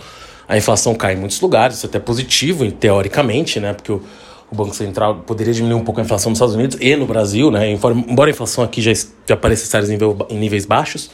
a 0.46 0.58
inflação 0.58 0.94
cai 0.94 1.14
em 1.14 1.18
muitos 1.18 1.40
lugares, 1.40 1.78
isso 1.78 1.86
é 1.86 1.90
até 1.90 2.00
positivo, 2.00 2.70
teoricamente, 2.70 3.62
né? 3.62 3.74
Porque 3.74 3.94
o, 3.94 4.04
o 4.52 4.56
Banco 4.56 4.76
Central 4.76 5.24
poderia 5.26 5.54
diminuir 5.54 5.80
um 5.80 5.86
pouco 5.86 6.02
a 6.02 6.04
inflação 6.04 6.32
nos 6.32 6.38
Estados 6.38 6.54
Unidos 6.54 6.78
e 6.82 6.94
no 6.98 7.06
Brasil, 7.06 7.50
né? 7.50 7.72
Embora 7.72 8.30
a 8.30 8.30
inflação 8.30 8.62
aqui 8.62 8.82
já, 8.82 8.92
já 9.26 9.38
pareça 9.38 9.64
estar 9.64 9.82
em, 9.86 9.88
nível, 9.88 10.18
em 10.30 10.38
níveis 10.38 10.66
baixos, 10.66 11.10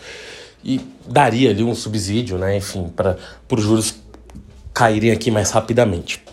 e 0.63 0.81
daria 1.07 1.51
ali 1.51 1.63
um 1.63 1.75
subsídio, 1.75 2.39
né? 2.39 2.57
Enfim, 2.57 2.87
para 2.95 3.17
os 3.51 3.61
juros 3.61 3.95
caírem 4.73 5.11
aqui 5.11 5.29
mais 5.29 5.51
rapidamente, 5.51 6.23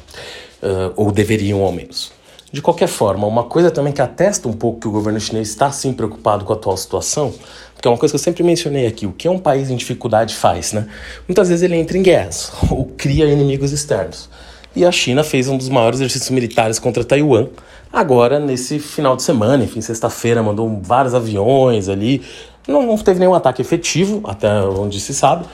uh, 0.63 0.91
ou 0.97 1.13
deveriam 1.13 1.61
ao 1.61 1.71
menos. 1.71 2.12
De 2.52 2.61
qualquer 2.61 2.87
forma, 2.87 3.26
uma 3.26 3.44
coisa 3.44 3.71
também 3.71 3.94
que 3.94 4.02
atesta 4.02 4.47
um 4.47 4.52
pouco 4.52 4.80
que 4.80 4.87
o 4.87 4.90
governo 4.90 5.18
chinês 5.18 5.49
está 5.49 5.73
sim 5.73 5.90
preocupado 5.90 6.44
com 6.44 6.52
a 6.52 6.56
atual 6.56 6.76
situação, 6.76 7.32
porque 7.73 7.88
é 7.88 7.90
uma 7.90 7.97
coisa 7.97 8.12
que 8.12 8.16
eu 8.16 8.23
sempre 8.23 8.42
mencionei 8.42 8.87
aqui, 8.87 9.06
o 9.06 9.12
que 9.12 9.26
um 9.26 9.38
país 9.38 9.71
em 9.71 9.76
dificuldade 9.76 10.35
faz, 10.35 10.75
né? 10.75 10.87
Muitas 11.26 11.49
vezes 11.49 11.62
ele 11.62 11.76
entra 11.76 11.97
em 11.97 12.02
guerras 12.02 12.52
ou 12.71 12.85
cria 12.94 13.25
inimigos 13.25 13.73
externos. 13.73 14.28
E 14.76 14.85
a 14.85 14.92
China 14.92 15.25
fez 15.25 15.49
um 15.49 15.56
dos 15.56 15.71
maiores 15.71 15.99
exercícios 15.99 16.28
militares 16.28 16.78
contra 16.78 17.02
Taiwan, 17.02 17.49
agora 17.90 18.38
nesse 18.38 18.78
final 18.78 19.16
de 19.16 19.23
semana, 19.23 19.64
enfim, 19.64 19.80
sexta-feira, 19.80 20.42
mandou 20.42 20.78
vários 20.82 21.14
aviões 21.14 21.88
ali. 21.88 22.21
Não, 22.68 22.82
não 22.82 22.99
teve 22.99 23.18
nenhum 23.18 23.35
ataque 23.35 23.62
efetivo, 23.62 24.21
até 24.25 24.62
onde 24.62 25.00
se 25.00 25.14
sabe, 25.14 25.47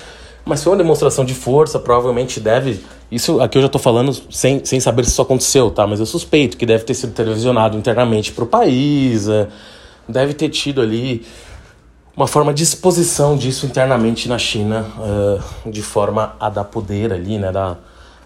mas 0.48 0.64
foi 0.64 0.72
uma 0.72 0.78
demonstração 0.78 1.26
de 1.26 1.34
força, 1.34 1.78
provavelmente 1.78 2.40
deve. 2.40 2.80
Isso 3.12 3.38
aqui 3.38 3.58
eu 3.58 3.62
já 3.62 3.66
estou 3.66 3.80
falando 3.80 4.16
sem, 4.30 4.64
sem 4.64 4.80
saber 4.80 5.04
se 5.04 5.10
isso 5.10 5.20
aconteceu, 5.20 5.70
tá? 5.70 5.86
Mas 5.86 6.00
eu 6.00 6.06
suspeito 6.06 6.56
que 6.56 6.64
deve 6.64 6.84
ter 6.84 6.94
sido 6.94 7.12
televisionado 7.12 7.76
internamente 7.76 8.32
para 8.32 8.44
o 8.44 8.46
país, 8.46 9.28
é, 9.28 9.46
deve 10.08 10.32
ter 10.32 10.48
tido 10.48 10.80
ali 10.80 11.24
uma 12.16 12.26
forma 12.26 12.52
de 12.54 12.62
exposição 12.62 13.36
disso 13.36 13.66
internamente 13.66 14.26
na 14.26 14.38
China, 14.38 14.86
uh, 14.98 15.70
de 15.70 15.82
forma 15.82 16.34
a 16.40 16.48
dar 16.48 16.64
poder 16.64 17.12
ali, 17.12 17.38
né? 17.38 17.52
Da, 17.52 17.76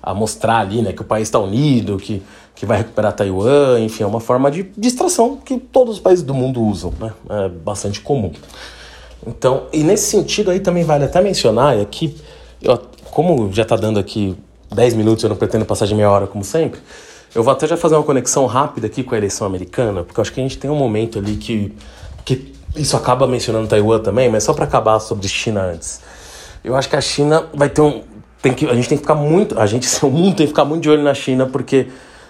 a 0.01 0.15
mostrar 0.15 0.59
ali 0.59 0.83
né, 0.83 0.93
que 0.93 1.03
o 1.03 1.05
país 1.05 1.29
está 1.29 1.39
unido, 1.39 1.97
que, 1.97 2.23
que 2.57 2.67
vai 2.67 2.79
recuperar 2.79 3.13
Taiwan, 3.13 3.79
enfim, 3.81 4.03
é 4.03 4.07
uma 4.07 4.19
forma 4.19 4.51
de 4.51 4.65
distração 4.77 5.37
que 5.37 5.59
todos 5.59 5.95
os 5.95 6.01
países 6.01 6.25
do 6.25 6.35
mundo 6.35 6.61
usam, 6.61 6.93
né? 6.99 7.13
É 7.31 7.49
bastante 7.49 8.01
comum. 8.01 8.33
Então, 9.27 9.65
e 9.73 9.83
nesse 9.83 10.11
sentido 10.11 10.51
aí 10.51 10.61
também 10.61 10.85
vale 10.85 11.05
até 11.05 11.21
mencionar, 11.21 11.79
é 11.79 11.85
que, 11.85 12.17
eu, 12.61 12.79
como 13.11 13.53
já 13.53 13.63
está 13.63 13.77
dando 13.77 13.99
aqui 13.99 14.37
10 14.73 14.95
minutos, 14.95 15.23
eu 15.23 15.31
não 15.31 15.37
pretendo 15.37 15.65
passar 15.65 15.87
de 15.87 15.95
meia 15.95 16.11
hora 16.11 16.27
como 16.27 16.43
sempre, 16.43 16.81
eu 17.35 17.43
vou 17.43 17.53
até 17.53 17.67
já 17.67 17.77
fazer 17.77 17.95
uma 17.95 18.03
conexão 18.03 18.47
rápida 18.47 18.87
aqui 18.87 19.03
com 19.03 19.15
a 19.15 19.19
eleição 19.19 19.47
americana, 19.47 20.03
porque 20.03 20.21
acho 20.21 20.33
que 20.33 20.41
a 20.41 20.43
gente 20.43 20.59
tem 20.59 20.71
um 20.71 20.77
momento 20.77 21.19
ali 21.19 21.37
que, 21.37 21.73
que 22.25 22.53
isso 22.77 22.97
acaba 22.97 23.27
mencionando 23.27 23.69
Taiwan 23.69 24.01
também, 24.01 24.29
mas 24.29 24.45
só 24.45 24.53
para 24.53 24.65
acabar 24.65 24.99
sobre 25.01 25.27
China 25.29 25.63
antes. 25.63 26.01
Eu 26.65 26.77
acho 26.77 26.89
que 26.89 26.97
a 26.97 27.01
China 27.01 27.47
vai 27.55 27.69
ter 27.69 27.81
um. 27.81 28.03
Tem 28.41 28.53
que, 28.53 28.67
a 28.67 28.75
gente 28.75 28.89
tem 28.89 28.99
que 28.99 29.03
ficar 29.03 29.15
muito. 29.15 29.59
A 29.59 29.67
gente, 29.67 29.89
o 30.05 30.11
mundo 30.11 30.37
tem 30.37 30.47
que 30.47 30.53
ficar 30.53 30.65
muito 30.65 30.83
de 30.83 30.91
olho 30.91 31.03
na 31.03 31.15
China, 31.15 31.47
porque 31.47 31.89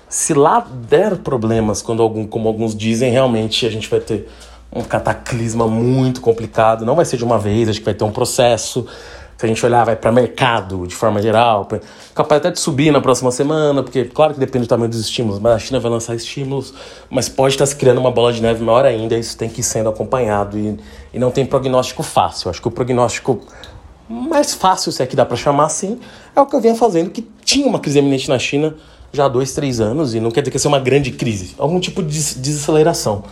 se 0.09 0.35
lá 0.35 0.67
der 0.89 1.17
problemas, 1.17 1.83
quando 1.83 2.03
algum, 2.03 2.27
como 2.27 2.49
alguns 2.49 2.77
dizem, 2.77 3.11
realmente 3.11 3.67
a 3.67 3.71
gente 3.71 3.89
vai 3.89 4.01
ter 4.01 4.29
um 4.73 4.83
cataclisma 4.83 5.69
muito 5.69 6.21
complicado. 6.21 6.85
Não 6.85 6.95
vai 6.97 7.05
ser 7.05 7.17
de 7.17 7.25
uma 7.25 7.39
vez, 7.39 7.69
acho 7.69 7.79
que 7.79 7.85
vai 7.85 7.95
ter 7.95 8.05
um 8.05 8.11
processo. 8.11 8.87
se 9.37 9.45
a 9.45 9.49
gente 9.49 9.65
olhar, 9.67 9.85
vai 9.85 9.97
para 9.97 10.11
mercado 10.11 10.87
de 10.87 10.95
forma 10.95 11.21
geral, 11.21 11.69
capaz 12.15 12.39
até 12.39 12.51
de 12.51 12.61
subir 12.61 12.93
na 12.93 13.01
próxima 13.01 13.31
semana, 13.31 13.83
porque 13.83 14.05
claro 14.05 14.35
que 14.35 14.41
depende 14.41 14.67
do 14.67 14.69
tamanho 14.69 14.89
dos 14.89 15.01
estímulos, 15.01 15.41
mas 15.41 15.53
a 15.53 15.59
China 15.59 15.81
vai 15.81 15.91
lançar 15.91 16.15
estímulos, 16.15 16.73
mas 17.11 17.29
pode 17.29 17.55
estar 17.55 17.67
se 17.67 17.75
criando 17.75 17.99
uma 17.99 18.11
bola 18.11 18.33
de 18.33 18.41
neve 18.41 18.63
maior 18.63 18.85
ainda, 18.85 19.19
isso 19.19 19.37
tem 19.37 19.49
que 19.49 19.61
ir 19.61 19.65
sendo 19.65 19.89
acompanhado 19.89 20.57
e, 20.57 20.79
e 21.13 21.19
não 21.19 21.31
tem 21.31 21.45
prognóstico 21.45 22.03
fácil. 22.03 22.51
Acho 22.51 22.63
que 22.63 22.69
o 22.69 22.71
prognóstico 22.71 23.41
mais 24.09 24.55
fácil, 24.55 24.93
se 24.93 25.03
é 25.03 25.07
que 25.07 25.17
dá 25.17 25.25
para 25.25 25.37
chamar 25.37 25.67
assim, 25.67 25.99
é 26.37 26.41
o 26.41 26.47
que 26.47 26.55
eu 26.55 26.61
vinha 26.61 26.75
fazendo, 26.75 27.11
que 27.11 27.27
tinha 27.45 27.67
uma 27.67 27.81
crise 27.81 27.99
eminente 27.99 28.29
na 28.29 28.39
China 28.39 28.75
já 29.13 29.27
há 29.27 29.29
dois, 29.29 29.53
três 29.53 29.81
anos, 29.81 30.15
e 30.15 30.21
não 30.21 30.31
quer 30.31 30.41
dizer 30.41 30.53
que 30.53 30.59
seja 30.59 30.69
uma 30.69 30.79
grande 30.79 31.11
crise, 31.11 31.55
algum 31.59 31.81
tipo 31.81 32.03
de 32.03 32.09
desaceleração. 32.37 33.25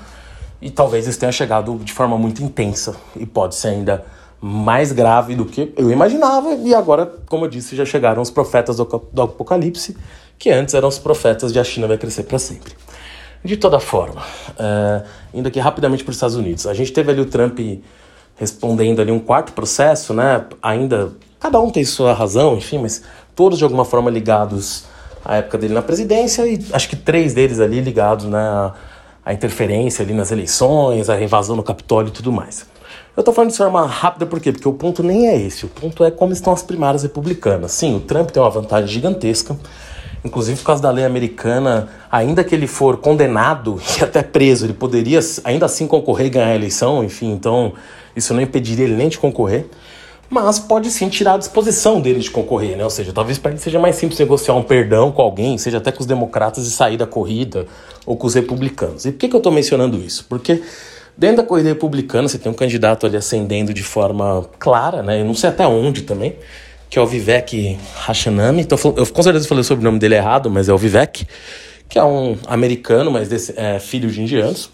E 0.60 0.70
talvez 0.70 1.06
isso 1.06 1.18
tenha 1.18 1.32
chegado 1.32 1.76
de 1.82 1.92
forma 1.92 2.18
muito 2.18 2.42
intensa, 2.42 2.96
e 3.16 3.24
pode 3.24 3.54
ser 3.54 3.68
ainda 3.68 4.04
mais 4.40 4.92
grave 4.92 5.34
do 5.34 5.44
que 5.44 5.72
eu 5.76 5.90
imaginava, 5.90 6.54
e 6.54 6.74
agora, 6.74 7.06
como 7.28 7.44
eu 7.44 7.48
disse, 7.48 7.76
já 7.76 7.84
chegaram 7.84 8.22
os 8.22 8.30
profetas 8.30 8.76
do, 8.76 8.84
do 9.12 9.22
Apocalipse, 9.22 9.96
que 10.38 10.50
antes 10.50 10.74
eram 10.74 10.88
os 10.88 10.98
profetas 10.98 11.52
de 11.52 11.58
a 11.58 11.64
China 11.64 11.86
vai 11.86 11.98
crescer 11.98 12.22
para 12.22 12.38
sempre. 12.38 12.74
De 13.44 13.56
toda 13.56 13.80
forma, 13.80 14.20
uh, 14.50 15.06
indo 15.32 15.48
aqui 15.48 15.58
rapidamente 15.58 16.04
para 16.04 16.10
os 16.10 16.16
Estados 16.16 16.36
Unidos, 16.36 16.66
a 16.66 16.74
gente 16.74 16.92
teve 16.92 17.10
ali 17.10 17.20
o 17.20 17.26
Trump 17.26 17.58
respondendo 18.36 19.00
ali 19.00 19.12
um 19.12 19.18
quarto 19.18 19.52
processo, 19.52 20.14
né? 20.14 20.44
Ainda, 20.62 21.12
cada 21.38 21.60
um 21.60 21.70
tem 21.70 21.84
sua 21.84 22.14
razão, 22.14 22.56
enfim, 22.56 22.78
mas 22.78 23.02
todos 23.36 23.58
de 23.58 23.64
alguma 23.64 23.84
forma 23.84 24.10
ligados 24.10 24.84
à 25.22 25.36
época 25.36 25.58
dele 25.58 25.74
na 25.74 25.82
presidência 25.82 26.46
e 26.46 26.58
acho 26.72 26.88
que 26.88 26.96
três 26.96 27.34
deles 27.34 27.60
ali 27.60 27.80
ligados, 27.80 28.24
né? 28.24 28.38
À, 28.38 28.74
à 29.30 29.32
interferência 29.32 30.04
ali 30.04 30.12
nas 30.12 30.32
eleições, 30.32 31.08
à 31.08 31.20
invasão 31.20 31.54
no 31.54 31.62
Capitólio 31.62 32.08
e 32.08 32.12
tudo 32.12 32.32
mais. 32.32 32.66
Eu 33.16 33.22
tô 33.22 33.32
falando 33.32 33.50
de 33.52 33.56
forma 33.56 33.86
rápida 33.86 34.26
por 34.26 34.40
quê? 34.40 34.50
Porque 34.50 34.68
o 34.68 34.72
ponto 34.72 35.02
nem 35.02 35.28
é 35.28 35.40
esse. 35.40 35.64
O 35.64 35.68
ponto 35.68 36.04
é 36.04 36.10
como 36.10 36.32
estão 36.32 36.52
as 36.52 36.62
primárias 36.62 37.04
republicanas. 37.04 37.70
Sim, 37.72 37.96
o 37.96 38.00
Trump 38.00 38.30
tem 38.30 38.42
uma 38.42 38.50
vantagem 38.50 38.88
gigantesca, 38.88 39.56
inclusive 40.24 40.58
por 40.58 40.66
causa 40.66 40.82
da 40.82 40.90
lei 40.90 41.04
americana, 41.04 41.88
ainda 42.10 42.42
que 42.42 42.54
ele 42.54 42.66
for 42.66 42.96
condenado 42.96 43.80
e 43.98 44.02
até 44.02 44.22
preso, 44.22 44.66
ele 44.66 44.72
poderia 44.72 45.20
ainda 45.44 45.66
assim 45.66 45.86
concorrer 45.86 46.26
e 46.26 46.30
ganhar 46.30 46.48
a 46.48 46.54
eleição, 46.54 47.04
enfim, 47.04 47.30
então 47.30 47.72
isso 48.16 48.34
não 48.34 48.40
impediria 48.40 48.84
ele 48.84 48.96
nem 48.96 49.08
de 49.08 49.18
concorrer. 49.18 49.66
Mas 50.30 50.60
pode 50.60 50.90
sim 50.90 51.08
tirar 51.08 51.34
a 51.34 51.38
disposição 51.38 52.00
dele 52.00 52.20
de 52.20 52.30
concorrer, 52.30 52.76
né? 52.76 52.84
Ou 52.84 52.90
seja, 52.90 53.12
talvez 53.12 53.36
para 53.36 53.50
ele 53.50 53.60
seja 53.60 53.80
mais 53.80 53.96
simples 53.96 54.18
negociar 54.18 54.54
um 54.54 54.62
perdão 54.62 55.10
com 55.10 55.20
alguém, 55.20 55.58
seja 55.58 55.78
até 55.78 55.90
com 55.90 56.00
os 56.00 56.06
democratas 56.06 56.66
e 56.66 56.70
sair 56.70 56.96
da 56.96 57.06
corrida, 57.06 57.66
ou 58.06 58.16
com 58.16 58.28
os 58.28 58.34
republicanos. 58.34 59.04
E 59.04 59.10
por 59.10 59.18
que, 59.18 59.28
que 59.28 59.34
eu 59.34 59.38
estou 59.38 59.52
mencionando 59.52 59.98
isso? 59.98 60.24
Porque 60.28 60.62
Dentro 61.20 61.38
da 61.38 61.42
corrida 61.42 61.68
republicana, 61.68 62.26
você 62.26 62.38
tem 62.38 62.50
um 62.50 62.54
candidato 62.54 63.04
ali 63.04 63.14
ascendendo 63.14 63.74
de 63.74 63.82
forma 63.82 64.48
clara, 64.58 65.02
né? 65.02 65.20
Eu 65.20 65.24
não 65.26 65.34
sei 65.34 65.50
até 65.50 65.66
onde 65.66 66.00
também, 66.00 66.34
que 66.88 66.98
é 66.98 67.02
o 67.02 67.06
Vivek 67.06 67.78
Ramaswamy. 67.94 68.62
Então, 68.62 68.78
eu 68.96 69.06
com 69.06 69.22
certeza 69.22 69.46
falei 69.46 69.62
sobre 69.62 69.82
o 69.82 69.84
nome 69.84 69.98
dele 69.98 70.14
errado, 70.14 70.48
mas 70.48 70.70
é 70.70 70.72
o 70.72 70.78
Vivek, 70.78 71.26
que 71.90 71.98
é 71.98 72.02
um 72.02 72.38
americano, 72.46 73.10
mas 73.10 73.28
desse, 73.28 73.52
é, 73.54 73.78
filho 73.78 74.10
de 74.10 74.22
indianos. 74.22 74.70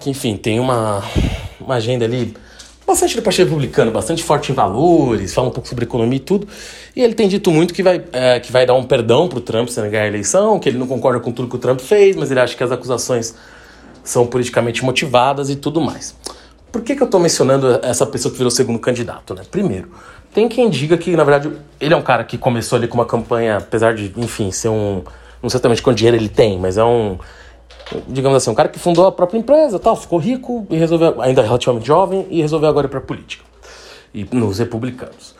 Que, 0.00 0.08
enfim, 0.08 0.38
tem 0.38 0.58
uma, 0.58 1.04
uma 1.60 1.74
agenda 1.74 2.06
ali 2.06 2.34
bastante 2.86 3.16
do 3.16 3.22
Partido 3.22 3.48
Republicano, 3.48 3.90
bastante 3.90 4.22
forte 4.22 4.52
em 4.52 4.54
valores, 4.54 5.32
fala 5.34 5.48
um 5.48 5.50
pouco 5.50 5.68
sobre 5.68 5.84
economia 5.84 6.16
e 6.16 6.20
tudo. 6.20 6.46
E 6.94 7.02
ele 7.02 7.14
tem 7.14 7.28
dito 7.28 7.50
muito 7.50 7.72
que 7.72 7.82
vai, 7.82 8.02
é, 8.12 8.40
que 8.40 8.52
vai 8.52 8.66
dar 8.66 8.74
um 8.74 8.84
perdão 8.84 9.28
para 9.28 9.38
o 9.38 9.40
Trump 9.40 9.68
se 9.68 9.80
ele 9.80 9.88
ganhar 9.88 10.04
a 10.04 10.08
eleição, 10.08 10.58
que 10.58 10.68
ele 10.68 10.78
não 10.78 10.86
concorda 10.86 11.20
com 11.20 11.32
tudo 11.32 11.48
que 11.48 11.56
o 11.56 11.58
Trump 11.58 11.80
fez, 11.80 12.16
mas 12.16 12.30
ele 12.30 12.40
acha 12.40 12.56
que 12.56 12.62
as 12.62 12.70
acusações 12.70 13.34
são 14.02 14.26
politicamente 14.26 14.84
motivadas 14.84 15.48
e 15.48 15.56
tudo 15.56 15.80
mais. 15.80 16.14
Por 16.70 16.82
que, 16.82 16.94
que 16.94 17.02
eu 17.02 17.06
estou 17.06 17.20
mencionando 17.20 17.78
essa 17.82 18.04
pessoa 18.04 18.32
que 18.32 18.36
virou 18.36 18.50
segundo 18.50 18.78
candidato? 18.78 19.32
Né? 19.32 19.42
Primeiro, 19.50 19.90
tem 20.34 20.48
quem 20.48 20.68
diga 20.68 20.98
que, 20.98 21.16
na 21.16 21.22
verdade, 21.22 21.52
ele 21.80 21.94
é 21.94 21.96
um 21.96 22.02
cara 22.02 22.24
que 22.24 22.36
começou 22.36 22.76
ali 22.76 22.88
com 22.88 22.98
uma 22.98 23.06
campanha, 23.06 23.58
apesar 23.58 23.94
de, 23.94 24.12
enfim, 24.16 24.50
ser 24.50 24.68
um. 24.68 25.04
Não 25.40 25.48
sei 25.48 25.58
exatamente 25.58 25.80
quanto 25.80 25.96
dinheiro 25.96 26.16
ele 26.16 26.28
tem, 26.28 26.58
mas 26.58 26.76
é 26.76 26.84
um. 26.84 27.16
Digamos 28.08 28.36
assim, 28.36 28.50
um 28.50 28.54
cara 28.54 28.68
que 28.68 28.78
fundou 28.78 29.06
a 29.06 29.12
própria 29.12 29.38
empresa, 29.38 29.78
tal, 29.78 29.94
ficou 29.96 30.18
rico 30.18 30.66
e 30.70 30.76
resolveu, 30.76 31.20
ainda 31.20 31.42
relativamente 31.42 31.86
jovem, 31.86 32.26
e 32.30 32.40
resolveu 32.40 32.68
agora 32.68 32.86
ir 32.86 32.90
para 32.90 33.00
política. 33.00 33.44
E 34.12 34.26
nos 34.32 34.58
republicanos. 34.58 35.34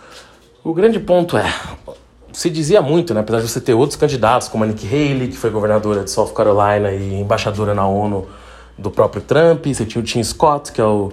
O 0.62 0.74
grande 0.74 0.98
ponto 0.98 1.36
é, 1.36 1.52
se 2.32 2.50
dizia 2.50 2.82
muito, 2.82 3.14
né, 3.14 3.20
apesar 3.20 3.40
de 3.40 3.48
você 3.48 3.60
ter 3.60 3.74
outros 3.74 3.96
candidatos, 3.96 4.48
como 4.48 4.64
a 4.64 4.66
Nikki 4.66 4.86
Haley, 4.86 5.28
que 5.28 5.36
foi 5.36 5.50
governadora 5.50 6.02
de 6.02 6.10
South 6.10 6.32
Carolina 6.32 6.90
e 6.90 7.20
embaixadora 7.20 7.74
na 7.74 7.86
ONU 7.86 8.26
do 8.76 8.90
próprio 8.90 9.22
Trump, 9.22 9.66
você 9.66 9.84
tinha 9.84 10.02
o 10.02 10.04
Tim 10.04 10.22
Scott, 10.22 10.72
que 10.72 10.80
é 10.80 10.84
o 10.84 11.12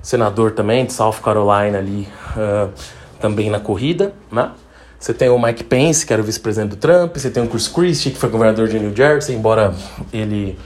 senador 0.00 0.52
também 0.52 0.84
de 0.84 0.92
South 0.92 1.16
Carolina 1.22 1.78
ali, 1.78 2.08
uh, 2.36 2.72
também 3.20 3.50
na 3.50 3.60
corrida, 3.60 4.14
né? 4.30 4.50
Você 4.98 5.12
tem 5.12 5.28
o 5.28 5.38
Mike 5.38 5.64
Pence, 5.64 6.06
que 6.06 6.12
era 6.12 6.22
o 6.22 6.24
vice-presidente 6.24 6.70
do 6.70 6.76
Trump, 6.76 7.16
você 7.16 7.28
tem 7.28 7.42
o 7.42 7.48
Chris 7.48 7.66
Christie, 7.66 8.12
que 8.12 8.18
foi 8.18 8.28
governador 8.28 8.68
de 8.68 8.78
New 8.78 8.94
Jersey, 8.94 9.34
embora 9.34 9.74
ele 10.12 10.56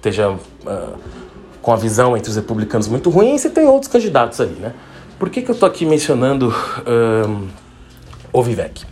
esteja 0.00 0.30
uh, 0.30 0.38
com 1.60 1.72
a 1.72 1.76
visão 1.76 2.16
entre 2.16 2.30
os 2.30 2.36
republicanos 2.36 2.88
muito 2.88 3.10
ruim, 3.10 3.34
e 3.34 3.38
você 3.38 3.50
tem 3.50 3.66
outros 3.66 3.92
candidatos 3.92 4.40
ali, 4.40 4.54
né? 4.54 4.72
Por 5.18 5.28
que, 5.28 5.42
que 5.42 5.50
eu 5.50 5.54
tô 5.54 5.66
aqui 5.66 5.84
mencionando 5.84 6.48
uh, 6.48 7.48
o 8.32 8.42
Vivek? 8.42 8.84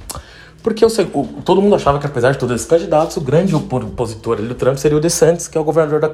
Porque 0.62 0.84
o, 0.84 0.88
o, 0.88 1.26
todo 1.42 1.62
mundo 1.62 1.74
achava 1.74 1.98
que, 1.98 2.04
apesar 2.04 2.32
de 2.32 2.38
todos 2.38 2.54
esses 2.54 2.66
candidatos, 2.66 3.16
o 3.16 3.22
grande 3.22 3.54
opositor 3.54 4.36
do 4.36 4.54
Trump 4.54 4.76
seria 4.76 4.98
o 4.98 5.00
DeSantis, 5.00 5.48
que 5.48 5.56
é 5.56 5.60
o 5.60 5.64
governador 5.64 6.00
da, 6.00 6.10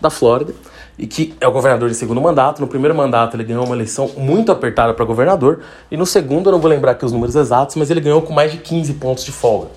da 0.00 0.08
Flórida, 0.08 0.54
e 0.98 1.06
que 1.06 1.34
é 1.40 1.46
o 1.46 1.52
governador 1.52 1.90
de 1.90 1.94
segundo 1.94 2.18
mandato. 2.18 2.60
No 2.60 2.66
primeiro 2.66 2.94
mandato, 2.94 3.36
ele 3.36 3.44
ganhou 3.44 3.66
uma 3.66 3.74
eleição 3.74 4.10
muito 4.16 4.50
apertada 4.50 4.94
para 4.94 5.04
governador, 5.04 5.60
e 5.90 5.96
no 5.96 6.06
segundo, 6.06 6.48
eu 6.48 6.52
não 6.52 6.60
vou 6.60 6.70
lembrar 6.70 6.92
aqui 6.92 7.04
os 7.04 7.12
números 7.12 7.36
exatos, 7.36 7.76
mas 7.76 7.90
ele 7.90 8.00
ganhou 8.00 8.22
com 8.22 8.32
mais 8.32 8.50
de 8.50 8.58
15 8.58 8.94
pontos 8.94 9.24
de 9.24 9.32
folga. 9.32 9.68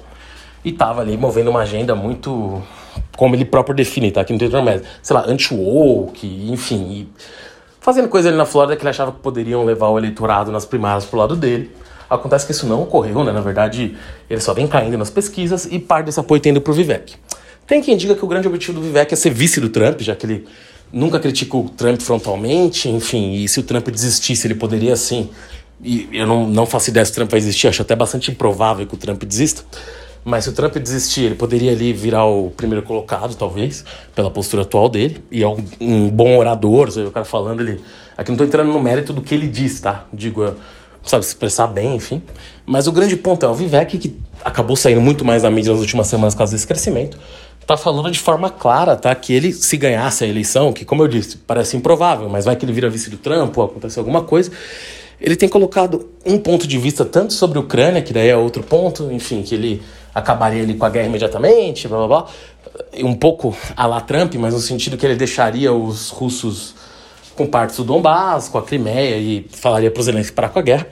E 0.63 0.70
estava 0.70 1.01
ali 1.01 1.18
movendo 1.18 1.50
uma 1.50 1.62
agenda 1.62 1.94
muito. 1.96 2.62
Como 3.15 3.36
ele 3.36 3.45
próprio 3.45 3.75
define, 3.75 4.12
tá? 4.12 4.21
Aqui 4.21 4.33
no 4.33 4.39
Twitter, 4.39 4.63
mas, 4.63 4.81
sei 5.01 5.15
lá, 5.15 5.25
anti-woke, 5.27 6.50
enfim. 6.51 7.07
Fazendo 7.79 8.07
coisa 8.07 8.29
ali 8.29 8.38
na 8.38 8.45
Flórida 8.45 8.75
que 8.75 8.83
ele 8.83 8.89
achava 8.89 9.12
que 9.12 9.19
poderiam 9.19 9.63
levar 9.65 9.89
o 9.89 9.98
eleitorado 9.98 10.51
nas 10.51 10.65
primárias 10.65 11.05
pro 11.05 11.17
lado 11.17 11.36
dele. 11.36 11.71
Acontece 12.10 12.45
que 12.45 12.51
isso 12.51 12.67
não 12.67 12.83
ocorreu, 12.83 13.24
né? 13.24 13.31
Na 13.31 13.41
verdade, 13.41 13.95
ele 14.29 14.41
só 14.41 14.53
vem 14.53 14.67
caindo 14.67 14.98
nas 14.98 15.10
pesquisas 15.10 15.65
e 15.65 15.79
parte 15.79 16.07
desse 16.07 16.19
apoio 16.19 16.41
tendo 16.41 16.60
para 16.60 16.71
o 16.71 16.75
Vivek. 16.75 17.15
Tem 17.65 17.81
quem 17.81 17.95
diga 17.95 18.15
que 18.15 18.25
o 18.25 18.27
grande 18.27 18.48
objetivo 18.48 18.79
do 18.79 18.86
Vivek 18.86 19.13
é 19.13 19.17
ser 19.17 19.29
vice 19.29 19.62
do 19.62 19.69
Trump, 19.69 20.01
já 20.01 20.13
que 20.13 20.25
ele 20.25 20.45
nunca 20.91 21.19
critica 21.19 21.55
o 21.55 21.69
Trump 21.69 22.01
frontalmente, 22.01 22.89
enfim, 22.89 23.36
e 23.36 23.48
se 23.48 23.60
o 23.60 23.63
Trump 23.63 23.88
desistisse, 23.88 24.45
ele 24.45 24.55
poderia 24.55 24.95
sim. 24.95 25.29
E 25.83 26.07
eu 26.12 26.27
não, 26.27 26.48
não 26.48 26.65
faço 26.65 26.89
ideia 26.89 27.05
se 27.05 27.12
o 27.12 27.15
Trump 27.15 27.31
vai 27.31 27.39
existir, 27.39 27.67
acho 27.67 27.81
até 27.81 27.95
bastante 27.95 28.29
improvável 28.29 28.86
que 28.86 28.93
o 28.93 28.98
Trump 28.98 29.24
desista. 29.24 29.63
Mas 30.24 30.44
se 30.44 30.51
o 30.51 30.54
Trump 30.54 30.75
desistir, 30.78 31.22
ele 31.22 31.36
poderia 31.36 31.72
ali 31.72 31.92
virar 31.92 32.25
o 32.25 32.51
primeiro 32.51 32.86
colocado, 32.86 33.36
talvez, 33.36 33.84
pela 34.13 34.30
postura 34.30 34.62
atual 34.62 34.88
dele. 34.88 35.24
E 35.32 35.42
é 35.42 35.48
um, 35.48 35.63
um 35.80 36.10
bom 36.10 36.38
orador, 36.38 36.90
o 36.90 37.12
cara 37.12 37.25
falando, 37.25 37.62
ele. 37.62 37.82
Aqui 38.16 38.30
não 38.30 38.36
estou 38.36 38.46
entrando 38.46 38.72
no 38.72 38.80
mérito 38.80 39.13
do 39.13 39.22
que 39.22 39.34
ele 39.34 39.48
diz, 39.48 39.80
tá? 39.82 40.06
Digo, 40.13 40.56
sabe, 41.04 41.24
se 41.24 41.32
expressar 41.32 41.68
bem, 41.68 41.96
enfim. 41.96 42.22
Mas 42.66 42.86
o 42.86 42.92
grande 42.92 43.16
ponto 43.16 43.46
é 43.46 43.50
o 43.50 43.54
Vivek, 43.54 43.98
que 43.98 44.16
acabou 44.44 44.75
saindo 44.75 45.01
muito 45.01 45.25
mais 45.25 45.44
na 45.44 45.50
mídia 45.50 45.72
nas 45.72 45.82
últimas 45.82 46.08
semanas 46.08 46.36
por 46.36 46.40
causa 46.40 46.54
desse 46.54 46.68
crescimento, 46.68 47.18
tá 47.66 47.75
falando 47.78 48.12
de 48.12 48.20
forma 48.20 48.50
clara, 48.50 48.96
tá? 48.96 49.13
Que 49.16 49.34
ele, 49.34 49.51
se 49.51 49.75
ganhasse 49.78 50.24
a 50.24 50.28
eleição, 50.28 50.72
que 50.74 50.86
como 50.86 51.04
eu 51.04 51.08
disse, 51.08 51.38
parece 51.38 51.78
improvável, 51.78 52.30
mas 52.30 52.46
vai 52.46 52.56
que 52.56 52.66
ele 52.66 52.74
vira 52.74 52.90
vice 52.90 53.10
do 53.10 53.18
Trump 53.18 53.58
ou 53.58 53.63
acontecer 53.63 54.00
alguma 54.00 54.22
coisa. 54.22 54.51
Ele 55.20 55.36
tem 55.36 55.48
colocado 55.48 56.10
um 56.25 56.38
ponto 56.40 56.68
de 56.68 56.78
vista 56.78 57.06
tanto 57.06 57.34
sobre 57.34 57.58
a 57.58 57.62
Ucrânia, 57.62 58.01
que 58.01 58.12
daí 58.12 58.30
é 58.30 58.36
outro 58.36 58.63
ponto, 58.63 59.12
enfim, 59.12 59.44
que 59.44 59.54
ele 59.54 59.82
acabaria 60.13 60.63
ali 60.63 60.75
com 60.75 60.86
a 60.86 60.89
guerra 60.89 61.08
imediatamente, 61.08 61.88
blá 61.88 61.98
blá 62.00 62.08
blá. 62.08 62.27
Um 62.96 63.15
pouco 63.15 63.56
a 63.75 63.86
la 63.86 64.01
Trump, 64.01 64.34
mas 64.36 64.53
no 64.53 64.60
sentido 64.60 64.98
que 64.98 65.06
ele 65.06 65.15
deixaria 65.15 65.74
os 65.74 66.10
russos 66.10 66.75
com 67.36 67.48
partes 67.48 67.77
do 67.77 67.84
Donbass, 67.84 68.50
com 68.50 68.58
a 68.58 68.62
Crimeia 68.62 69.18
e 69.18 69.48
falaria 69.51 69.89
para 69.89 70.00
os 70.00 70.06
Zelensky 70.06 70.34
parar 70.34 70.50
com 70.50 70.60
a 70.60 70.62
guerra. 70.62 70.88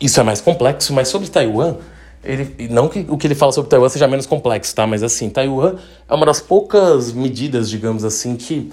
Isso 0.00 0.20
é 0.20 0.22
mais 0.22 0.40
complexo, 0.40 0.92
mas 0.92 1.08
sobre 1.08 1.28
Taiwan, 1.28 1.76
ele, 2.22 2.68
não 2.70 2.88
que 2.88 3.06
o 3.08 3.16
que 3.16 3.26
ele 3.26 3.34
fala 3.34 3.52
sobre 3.52 3.70
Taiwan 3.70 3.88
seja 3.88 4.06
menos 4.06 4.26
complexo, 4.26 4.74
tá? 4.74 4.86
Mas 4.86 5.02
assim, 5.02 5.30
Taiwan 5.30 5.76
é 6.08 6.14
uma 6.14 6.26
das 6.26 6.40
poucas 6.40 7.12
medidas, 7.12 7.70
digamos 7.70 8.04
assim, 8.04 8.36
que 8.36 8.70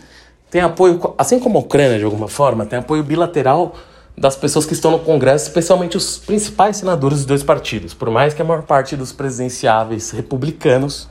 tem 0.51 0.61
apoio, 0.61 0.99
assim 1.17 1.39
como 1.39 1.57
a 1.57 1.61
Ucrânia 1.61 1.97
de 1.97 2.03
alguma 2.03 2.27
forma, 2.27 2.65
tem 2.65 2.79
apoio 2.79 3.03
bilateral 3.03 3.73
das 4.17 4.35
pessoas 4.35 4.65
que 4.65 4.73
estão 4.73 4.91
no 4.91 4.99
Congresso, 4.99 5.47
especialmente 5.47 5.97
os 5.97 6.17
principais 6.17 6.77
senadores 6.77 7.19
dos 7.19 7.25
dois 7.25 7.43
partidos. 7.43 7.93
Por 7.93 8.09
mais 8.09 8.33
que 8.33 8.41
a 8.41 8.45
maior 8.45 8.63
parte 8.63 8.95
dos 8.95 9.11
presidenciáveis 9.11 10.11
republicanos 10.11 11.09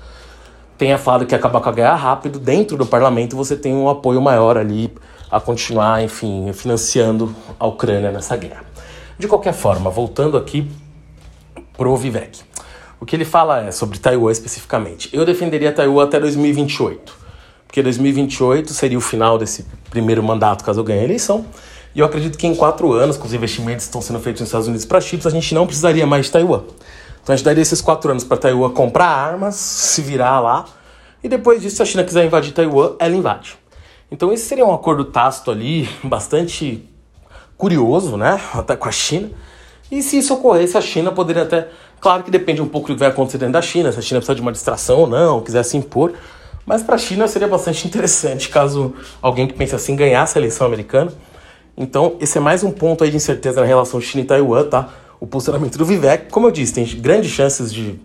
tenha 0.78 0.96
falado 0.98 1.26
que 1.26 1.34
acabar 1.34 1.60
com 1.60 1.68
a 1.68 1.72
guerra 1.72 1.94
rápido, 1.94 2.38
dentro 2.38 2.76
do 2.76 2.86
parlamento 2.86 3.36
você 3.36 3.56
tem 3.56 3.74
um 3.74 3.88
apoio 3.88 4.20
maior 4.20 4.56
ali 4.56 4.92
a 5.30 5.40
continuar, 5.40 6.02
enfim, 6.02 6.52
financiando 6.52 7.34
a 7.58 7.66
Ucrânia 7.66 8.10
nessa 8.10 8.36
guerra. 8.36 8.64
De 9.18 9.26
qualquer 9.26 9.54
forma, 9.54 9.90
voltando 9.90 10.36
aqui 10.36 10.70
pro 11.76 11.96
Vivek. 11.96 12.40
O 13.00 13.06
que 13.06 13.16
ele 13.16 13.24
fala 13.24 13.64
é 13.64 13.72
sobre 13.72 13.98
Taiwan 13.98 14.30
especificamente. 14.30 15.08
Eu 15.12 15.24
defenderia 15.24 15.72
Taiwan 15.72 16.04
até 16.04 16.20
2028, 16.20 17.12
porque 17.66 17.82
2028 17.82 18.72
seria 18.72 18.98
o 18.98 19.00
final 19.00 19.38
desse 19.38 19.66
primeiro 19.90 20.22
mandato 20.22 20.62
caso 20.62 20.80
eu 20.80 20.84
ganhe 20.84 21.00
a 21.00 21.04
eleição. 21.04 21.44
E 21.94 22.00
eu 22.00 22.06
acredito 22.06 22.38
que 22.38 22.46
em 22.46 22.54
quatro 22.54 22.92
anos, 22.92 23.16
com 23.16 23.26
os 23.26 23.34
investimentos 23.34 23.84
que 23.84 23.88
estão 23.88 24.00
sendo 24.00 24.18
feitos 24.20 24.40
nos 24.40 24.48
Estados 24.48 24.66
Unidos 24.66 24.86
para 24.86 25.00
chips, 25.00 25.26
a 25.26 25.30
gente 25.30 25.54
não 25.54 25.66
precisaria 25.66 26.06
mais 26.06 26.26
de 26.26 26.32
Taiwan. 26.32 26.62
Então 27.22 27.32
a 27.32 27.36
gente 27.36 27.44
daria 27.44 27.62
esses 27.62 27.80
quatro 27.80 28.10
anos 28.10 28.24
para 28.24 28.36
Taiwan 28.36 28.70
comprar 28.70 29.06
armas, 29.06 29.54
se 29.54 30.00
virar 30.00 30.40
lá, 30.40 30.64
e 31.22 31.28
depois 31.28 31.62
disso, 31.62 31.76
se 31.76 31.82
a 31.82 31.84
China 31.84 32.02
quiser 32.02 32.24
invadir 32.24 32.52
Taiwan, 32.52 32.94
ela 32.98 33.14
invade. 33.14 33.56
Então 34.10 34.32
esse 34.32 34.44
seria 34.44 34.66
um 34.66 34.74
acordo 34.74 35.04
tácito 35.04 35.50
ali, 35.50 35.88
bastante 36.02 36.88
curioso, 37.56 38.16
né? 38.16 38.40
Até 38.54 38.74
com 38.74 38.88
a 38.88 38.92
China. 38.92 39.30
E 39.90 40.02
se 40.02 40.18
isso 40.18 40.34
ocorresse, 40.34 40.76
a 40.76 40.80
China 40.80 41.12
poderia 41.12 41.42
até. 41.42 41.68
Claro 42.00 42.24
que 42.24 42.30
depende 42.30 42.60
um 42.60 42.66
pouco 42.66 42.88
do 42.88 42.94
que 42.94 43.00
vai 43.00 43.08
acontecer 43.08 43.38
dentro 43.38 43.52
da 43.52 43.62
China, 43.62 43.92
se 43.92 43.98
a 43.98 44.02
China 44.02 44.18
precisa 44.18 44.34
de 44.34 44.40
uma 44.40 44.50
distração 44.50 45.00
ou 45.00 45.06
não, 45.06 45.40
quiser 45.40 45.62
se 45.62 45.76
impor. 45.76 46.14
Mas 46.66 46.82
para 46.82 46.96
a 46.96 46.98
China 46.98 47.28
seria 47.28 47.46
bastante 47.46 47.86
interessante 47.88 48.48
caso 48.48 48.94
alguém 49.20 49.46
que 49.46 49.54
pense 49.54 49.74
assim 49.74 49.94
ganhasse 49.94 50.36
a 50.36 50.40
eleição 50.40 50.66
americana. 50.66 51.12
Então, 51.76 52.16
esse 52.20 52.36
é 52.36 52.40
mais 52.40 52.62
um 52.62 52.70
ponto 52.70 53.02
aí 53.02 53.10
de 53.10 53.16
incerteza 53.16 53.60
na 53.60 53.66
relação 53.66 54.00
China 54.00 54.22
e 54.22 54.26
Taiwan, 54.26 54.64
tá? 54.64 54.88
O 55.18 55.26
posicionamento 55.26 55.78
do 55.78 55.84
Vivek, 55.84 56.30
como 56.30 56.46
eu 56.46 56.50
disse, 56.50 56.74
tem 56.74 56.84
grandes 57.00 57.30
chances 57.30 57.72
de 57.72 57.98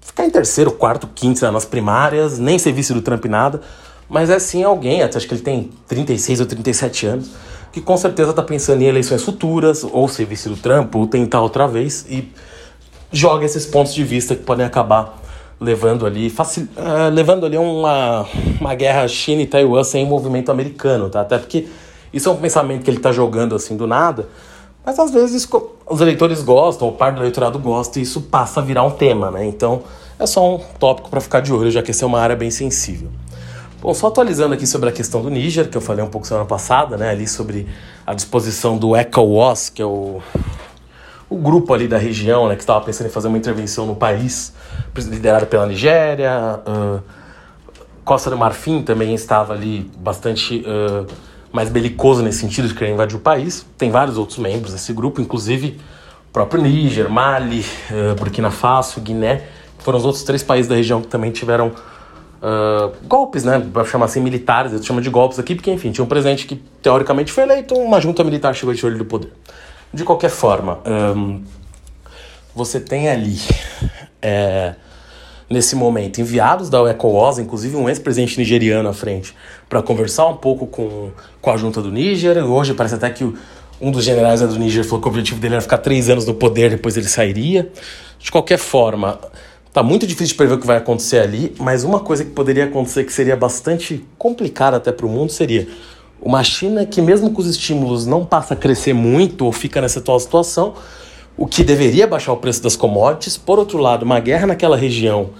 ficar 0.00 0.26
em 0.26 0.30
terceiro, 0.30 0.70
quarto, 0.72 1.06
quinto 1.14 1.50
nas 1.50 1.64
primárias, 1.64 2.38
nem 2.38 2.58
ser 2.58 2.72
vice 2.72 2.92
do 2.92 3.00
Trump 3.00 3.24
nada, 3.26 3.60
mas 4.08 4.28
é 4.28 4.38
sim 4.38 4.62
alguém, 4.64 5.02
acho 5.02 5.26
que 5.26 5.34
ele 5.34 5.42
tem 5.42 5.70
36 5.86 6.40
ou 6.40 6.46
37 6.46 7.06
anos, 7.06 7.30
que 7.72 7.80
com 7.80 7.96
certeza 7.96 8.30
está 8.30 8.42
pensando 8.42 8.82
em 8.82 8.86
eleições 8.86 9.22
futuras, 9.22 9.84
ou 9.84 10.08
ser 10.08 10.26
vice 10.26 10.48
do 10.48 10.56
Trump, 10.56 10.94
ou 10.94 11.06
tentar 11.06 11.40
outra 11.40 11.68
vez, 11.68 12.04
e 12.10 12.28
joga 13.12 13.44
esses 13.44 13.64
pontos 13.64 13.94
de 13.94 14.02
vista 14.04 14.34
que 14.34 14.42
podem 14.42 14.66
acabar 14.66 15.18
levando 15.60 16.06
ali, 16.06 16.30
facil... 16.30 16.64
uh, 16.76 17.12
levando 17.12 17.46
ali 17.46 17.56
uma, 17.56 18.26
uma 18.60 18.74
guerra 18.74 19.06
China 19.06 19.42
e 19.42 19.46
Taiwan 19.46 19.84
sem 19.84 20.06
movimento 20.06 20.50
americano, 20.50 21.08
tá? 21.08 21.20
Até 21.20 21.38
porque 21.38 21.66
isso 22.12 22.28
é 22.28 22.32
um 22.32 22.36
pensamento 22.36 22.82
que 22.82 22.90
ele 22.90 22.98
está 22.98 23.12
jogando 23.12 23.54
assim 23.54 23.76
do 23.76 23.86
nada, 23.86 24.28
mas 24.84 24.98
às 24.98 25.10
vezes 25.10 25.48
os 25.86 26.00
eleitores 26.00 26.42
gostam, 26.42 26.88
o 26.88 26.92
par 26.92 27.12
do 27.12 27.20
eleitorado 27.20 27.58
gosta 27.58 27.98
e 27.98 28.02
isso 28.02 28.22
passa 28.22 28.60
a 28.60 28.62
virar 28.62 28.82
um 28.82 28.90
tema, 28.90 29.30
né? 29.30 29.46
Então 29.46 29.82
é 30.18 30.26
só 30.26 30.56
um 30.56 30.58
tópico 30.78 31.10
para 31.10 31.20
ficar 31.20 31.40
de 31.40 31.52
olho, 31.52 31.70
já 31.70 31.82
que 31.82 31.90
essa 31.90 32.04
é 32.04 32.06
uma 32.06 32.20
área 32.20 32.36
bem 32.36 32.50
sensível. 32.50 33.10
Bom, 33.80 33.94
só 33.94 34.08
atualizando 34.08 34.52
aqui 34.52 34.66
sobre 34.66 34.90
a 34.90 34.92
questão 34.92 35.22
do 35.22 35.30
Níger, 35.30 35.70
que 35.70 35.76
eu 35.76 35.80
falei 35.80 36.04
um 36.04 36.08
pouco 36.08 36.26
semana 36.26 36.44
passada, 36.44 36.98
né? 36.98 37.10
Ali 37.10 37.26
sobre 37.26 37.66
a 38.06 38.12
disposição 38.12 38.76
do 38.76 38.94
ECOWAS, 38.94 39.70
que 39.70 39.80
é 39.80 39.86
o, 39.86 40.20
o 41.30 41.36
grupo 41.36 41.72
ali 41.72 41.88
da 41.88 41.96
região, 41.96 42.46
né? 42.46 42.56
Que 42.56 42.60
estava 42.60 42.84
pensando 42.84 43.06
em 43.06 43.10
fazer 43.10 43.28
uma 43.28 43.38
intervenção 43.38 43.86
no 43.86 43.96
país, 43.96 44.52
liderado 44.94 45.46
pela 45.46 45.66
Nigéria. 45.66 46.60
Uh, 46.66 47.00
Costa 48.04 48.28
do 48.28 48.36
Marfim 48.36 48.82
também 48.82 49.14
estava 49.14 49.54
ali 49.54 49.90
bastante. 49.96 50.62
Uh, 50.66 51.29
mais 51.52 51.68
belicoso 51.68 52.22
nesse 52.22 52.38
sentido 52.38 52.68
de 52.68 52.74
querer 52.74 52.92
invadir 52.92 53.16
o 53.16 53.20
país. 53.20 53.66
Tem 53.76 53.90
vários 53.90 54.16
outros 54.16 54.38
membros 54.38 54.72
desse 54.72 54.92
grupo, 54.92 55.20
inclusive 55.20 55.80
o 56.28 56.32
próprio 56.32 56.62
Níger, 56.62 57.10
Mali, 57.10 57.64
uh, 57.90 58.14
Burkina 58.14 58.50
Faso, 58.50 59.00
Guiné, 59.00 59.42
foram 59.78 59.98
os 59.98 60.04
outros 60.04 60.22
três 60.22 60.42
países 60.42 60.68
da 60.68 60.76
região 60.76 61.00
que 61.00 61.08
também 61.08 61.30
tiveram 61.30 61.68
uh, 61.68 62.92
golpes, 63.06 63.44
né? 63.44 63.58
Pra 63.72 63.84
chamar 63.84 64.06
assim, 64.06 64.20
militares, 64.20 64.72
eu 64.72 64.82
chamo 64.82 65.00
de 65.00 65.10
golpes 65.10 65.38
aqui, 65.38 65.54
porque 65.54 65.70
enfim, 65.70 65.90
tinha 65.90 66.04
um 66.04 66.08
presidente 66.08 66.46
que 66.46 66.56
teoricamente 66.82 67.32
foi 67.32 67.44
eleito, 67.44 67.74
uma 67.74 68.00
junta 68.00 68.22
militar 68.22 68.54
chegou 68.54 68.74
de 68.74 68.84
olho 68.84 68.98
do 68.98 69.04
poder. 69.04 69.32
De 69.92 70.04
qualquer 70.04 70.30
forma, 70.30 70.78
um, 70.86 71.42
você 72.54 72.78
tem 72.80 73.08
ali. 73.08 73.38
É, 74.22 74.74
nesse 75.50 75.74
momento, 75.74 76.20
enviados 76.20 76.70
da 76.70 76.78
ECOWAS, 76.90 77.40
inclusive 77.40 77.76
um 77.76 77.88
ex-presidente 77.88 78.38
nigeriano 78.38 78.88
à 78.88 78.92
frente, 78.92 79.34
para 79.68 79.82
conversar 79.82 80.28
um 80.28 80.36
pouco 80.36 80.64
com, 80.64 81.10
com 81.42 81.50
a 81.50 81.56
junta 81.56 81.82
do 81.82 81.90
Níger. 81.90 82.38
Hoje 82.48 82.72
parece 82.72 82.94
até 82.94 83.10
que 83.10 83.24
um 83.80 83.90
dos 83.90 84.04
generais 84.04 84.40
do 84.40 84.58
Níger 84.58 84.84
falou 84.84 85.00
que 85.00 85.08
o 85.08 85.10
objetivo 85.10 85.40
dele 85.40 85.54
era 85.54 85.62
ficar 85.62 85.78
três 85.78 86.08
anos 86.08 86.24
no 86.24 86.34
poder, 86.34 86.70
depois 86.70 86.96
ele 86.96 87.08
sairia. 87.08 87.68
De 88.18 88.30
qualquer 88.30 88.58
forma, 88.58 89.18
tá 89.72 89.82
muito 89.82 90.06
difícil 90.06 90.28
de 90.28 90.34
prever 90.34 90.54
o 90.54 90.58
que 90.58 90.66
vai 90.66 90.76
acontecer 90.76 91.18
ali, 91.18 91.52
mas 91.58 91.82
uma 91.82 91.98
coisa 91.98 92.24
que 92.24 92.30
poderia 92.30 92.66
acontecer 92.66 93.02
que 93.02 93.12
seria 93.12 93.34
bastante 93.34 94.04
complicada 94.16 94.76
até 94.76 94.92
para 94.92 95.06
o 95.06 95.08
mundo 95.08 95.32
seria 95.32 95.66
uma 96.22 96.44
China 96.44 96.86
que, 96.86 97.02
mesmo 97.02 97.30
com 97.30 97.40
os 97.40 97.48
estímulos, 97.48 98.06
não 98.06 98.24
passa 98.24 98.54
a 98.54 98.56
crescer 98.56 98.92
muito 98.92 99.46
ou 99.46 99.50
fica 99.50 99.80
nessa 99.80 99.98
atual 99.98 100.20
situação, 100.20 100.74
o 101.36 101.46
que 101.46 101.64
deveria 101.64 102.06
baixar 102.06 102.32
o 102.32 102.36
preço 102.36 102.62
das 102.62 102.76
commodities. 102.76 103.36
Por 103.36 103.58
outro 103.58 103.78
lado, 103.78 104.02
uma 104.02 104.20
guerra 104.20 104.46
naquela 104.46 104.76
região, 104.76 105.30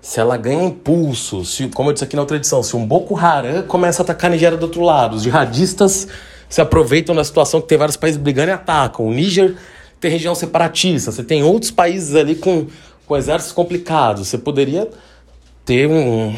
se 0.00 0.20
ela 0.20 0.36
ganha 0.36 0.64
impulso, 0.64 1.44
se, 1.44 1.68
como 1.68 1.90
eu 1.90 1.92
disse 1.92 2.04
aqui 2.04 2.16
na 2.16 2.22
outra 2.22 2.36
edição, 2.36 2.62
se 2.62 2.76
um 2.76 2.86
Boko 2.86 3.16
Haram 3.16 3.62
começa 3.62 4.02
a 4.02 4.04
atacar 4.04 4.30
a 4.30 4.34
Nigéria 4.34 4.56
do 4.56 4.62
outro 4.62 4.82
lado, 4.82 5.16
os 5.16 5.22
jihadistas 5.22 6.08
se 6.48 6.60
aproveitam 6.60 7.14
da 7.14 7.24
situação 7.24 7.60
que 7.60 7.68
tem 7.68 7.76
vários 7.76 7.96
países 7.96 8.20
brigando 8.20 8.50
e 8.50 8.54
atacam. 8.54 9.06
O 9.06 9.12
Níger 9.12 9.56
tem 10.00 10.10
região 10.10 10.34
separatista, 10.34 11.12
você 11.12 11.22
tem 11.22 11.42
outros 11.42 11.70
países 11.70 12.14
ali 12.14 12.34
com, 12.34 12.66
com 13.06 13.16
exércitos 13.16 13.52
complicados. 13.52 14.28
Você 14.28 14.38
poderia 14.38 14.88
ter 15.64 15.86
um, 15.86 16.34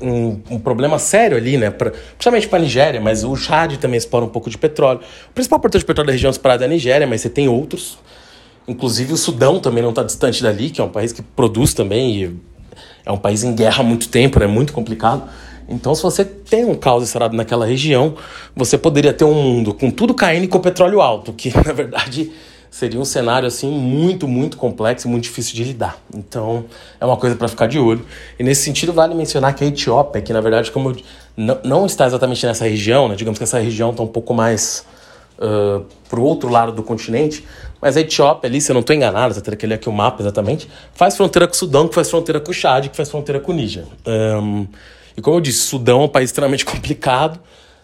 um, 0.00 0.40
um, 0.50 0.58
problema 0.58 0.98
sério 0.98 1.36
ali, 1.36 1.58
né? 1.58 1.70
Pra, 1.70 1.90
principalmente 1.90 2.48
para 2.48 2.58
a 2.58 2.62
Nigéria, 2.62 3.00
mas 3.00 3.24
o 3.24 3.36
Chad 3.36 3.76
também 3.76 3.98
explora 3.98 4.24
um 4.24 4.28
pouco 4.28 4.48
de 4.48 4.56
petróleo. 4.56 5.00
O 5.30 5.34
principal 5.34 5.60
produtor 5.60 5.80
de 5.80 5.84
petróleo 5.84 6.06
da 6.06 6.12
região 6.12 6.32
separada 6.32 6.64
é 6.64 6.66
a 6.66 6.68
Nigéria, 6.68 7.06
mas 7.06 7.20
você 7.20 7.28
tem 7.28 7.48
outros. 7.48 7.98
Inclusive 8.70 9.12
o 9.12 9.16
Sudão 9.16 9.58
também 9.58 9.82
não 9.82 9.90
está 9.90 10.04
distante 10.04 10.40
dali, 10.40 10.70
que 10.70 10.80
é 10.80 10.84
um 10.84 10.88
país 10.88 11.12
que 11.12 11.20
produz 11.20 11.74
também 11.74 12.22
e 12.22 12.36
é 13.04 13.10
um 13.10 13.16
país 13.16 13.42
em 13.42 13.52
guerra 13.52 13.80
há 13.80 13.82
muito 13.82 14.08
tempo, 14.08 14.38
é 14.38 14.42
né? 14.42 14.46
muito 14.46 14.72
complicado. 14.72 15.24
Então, 15.68 15.92
se 15.92 16.00
você 16.00 16.24
tem 16.24 16.64
um 16.64 16.76
caos 16.76 17.02
instalado 17.02 17.36
naquela 17.36 17.66
região, 17.66 18.14
você 18.54 18.78
poderia 18.78 19.12
ter 19.12 19.24
um 19.24 19.34
mundo 19.34 19.74
com 19.74 19.90
tudo 19.90 20.14
caindo 20.14 20.44
e 20.44 20.46
com 20.48 20.60
petróleo 20.60 21.00
alto, 21.00 21.32
que 21.32 21.50
na 21.66 21.72
verdade 21.72 22.30
seria 22.70 23.00
um 23.00 23.04
cenário 23.04 23.48
assim 23.48 23.68
muito, 23.68 24.28
muito 24.28 24.56
complexo 24.56 25.08
e 25.08 25.10
muito 25.10 25.24
difícil 25.24 25.56
de 25.56 25.64
lidar. 25.64 25.98
Então, 26.14 26.64
é 27.00 27.04
uma 27.04 27.16
coisa 27.16 27.34
para 27.34 27.48
ficar 27.48 27.66
de 27.66 27.76
olho. 27.76 28.06
E 28.38 28.44
nesse 28.44 28.62
sentido, 28.62 28.92
vale 28.92 29.16
mencionar 29.16 29.52
que 29.52 29.64
a 29.64 29.66
Etiópia, 29.66 30.22
que 30.22 30.32
na 30.32 30.40
verdade, 30.40 30.70
como 30.70 30.94
não, 31.36 31.58
não 31.64 31.86
está 31.86 32.06
exatamente 32.06 32.46
nessa 32.46 32.68
região, 32.68 33.08
né? 33.08 33.16
digamos 33.16 33.36
que 33.36 33.42
essa 33.42 33.58
região 33.58 33.90
está 33.90 34.04
um 34.04 34.06
pouco 34.06 34.32
mais 34.32 34.84
uh, 35.40 35.84
para 36.08 36.20
o 36.20 36.22
outro 36.22 36.48
lado 36.48 36.72
do 36.72 36.82
continente, 36.82 37.44
mas 37.80 37.96
a 37.96 38.00
Etiópia 38.00 38.48
ali, 38.48 38.60
se 38.60 38.70
eu 38.70 38.74
não 38.74 38.80
estou 38.80 38.94
enganado, 38.94 39.40
teria 39.40 39.56
que 39.56 39.66
ler 39.66 39.76
aqui 39.76 39.88
o 39.88 39.92
mapa 39.92 40.22
exatamente, 40.22 40.68
faz 40.92 41.16
fronteira 41.16 41.46
com 41.46 41.54
o 41.54 41.56
Sudão, 41.56 41.88
que 41.88 41.94
faz 41.94 42.10
fronteira 42.10 42.38
com 42.38 42.50
o 42.50 42.54
Chad, 42.54 42.88
que 42.88 42.96
faz 42.96 43.10
fronteira 43.10 43.40
com 43.40 43.52
o 43.52 43.54
Níger. 43.54 43.84
Um, 44.06 44.66
e 45.16 45.22
como 45.22 45.38
eu 45.38 45.40
disse, 45.40 45.60
Sudão 45.60 46.02
é 46.02 46.04
um 46.04 46.08
país 46.08 46.28
extremamente 46.28 46.64
complicado. 46.66 47.40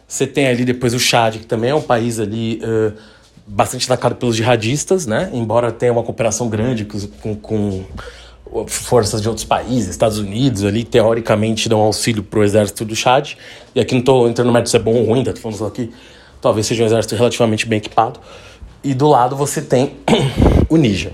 Você 0.06 0.26
tem 0.26 0.46
ali 0.46 0.64
depois 0.64 0.94
o 0.94 1.00
Chad, 1.00 1.38
que 1.38 1.46
também 1.46 1.70
é 1.70 1.74
um 1.74 1.82
país 1.82 2.20
ali 2.20 2.60
uh, 2.62 2.92
bastante 3.46 3.86
atacado 3.86 4.16
pelos 4.16 4.36
jihadistas, 4.36 5.06
né? 5.06 5.30
Embora 5.32 5.72
tenha 5.72 5.92
uma 5.92 6.02
cooperação 6.02 6.48
grande 6.48 6.84
com, 6.84 7.34
com, 7.34 7.84
forças 8.68 9.20
de 9.20 9.28
outros 9.28 9.44
países, 9.44 9.90
Estados 9.90 10.18
Unidos 10.18 10.64
ali, 10.64 10.84
teoricamente 10.84 11.68
dão 11.68 11.80
auxílio 11.80 12.22
para 12.22 12.38
o 12.38 12.44
exército 12.44 12.84
do 12.84 12.94
Chad. 12.94 13.32
E 13.74 13.80
aqui 13.80 13.94
não 13.94 14.00
estou 14.00 14.28
entrando 14.28 14.46
no 14.46 14.52
mérito 14.52 14.70
se 14.70 14.76
é 14.76 14.80
bom 14.80 14.94
ou 14.94 15.04
ruim, 15.04 15.24
tá? 15.24 15.32
Tô 15.32 15.40
falando 15.40 15.58
só 15.58 15.68
que 15.70 15.90
talvez 16.40 16.66
seja 16.66 16.82
um 16.82 16.86
exército 16.86 17.14
relativamente 17.14 17.66
bem 17.66 17.78
equipado. 17.78 18.20
E 18.82 18.94
do 18.94 19.08
lado 19.08 19.34
você 19.34 19.60
tem 19.60 19.96
o 20.68 20.76
Níger. 20.76 21.12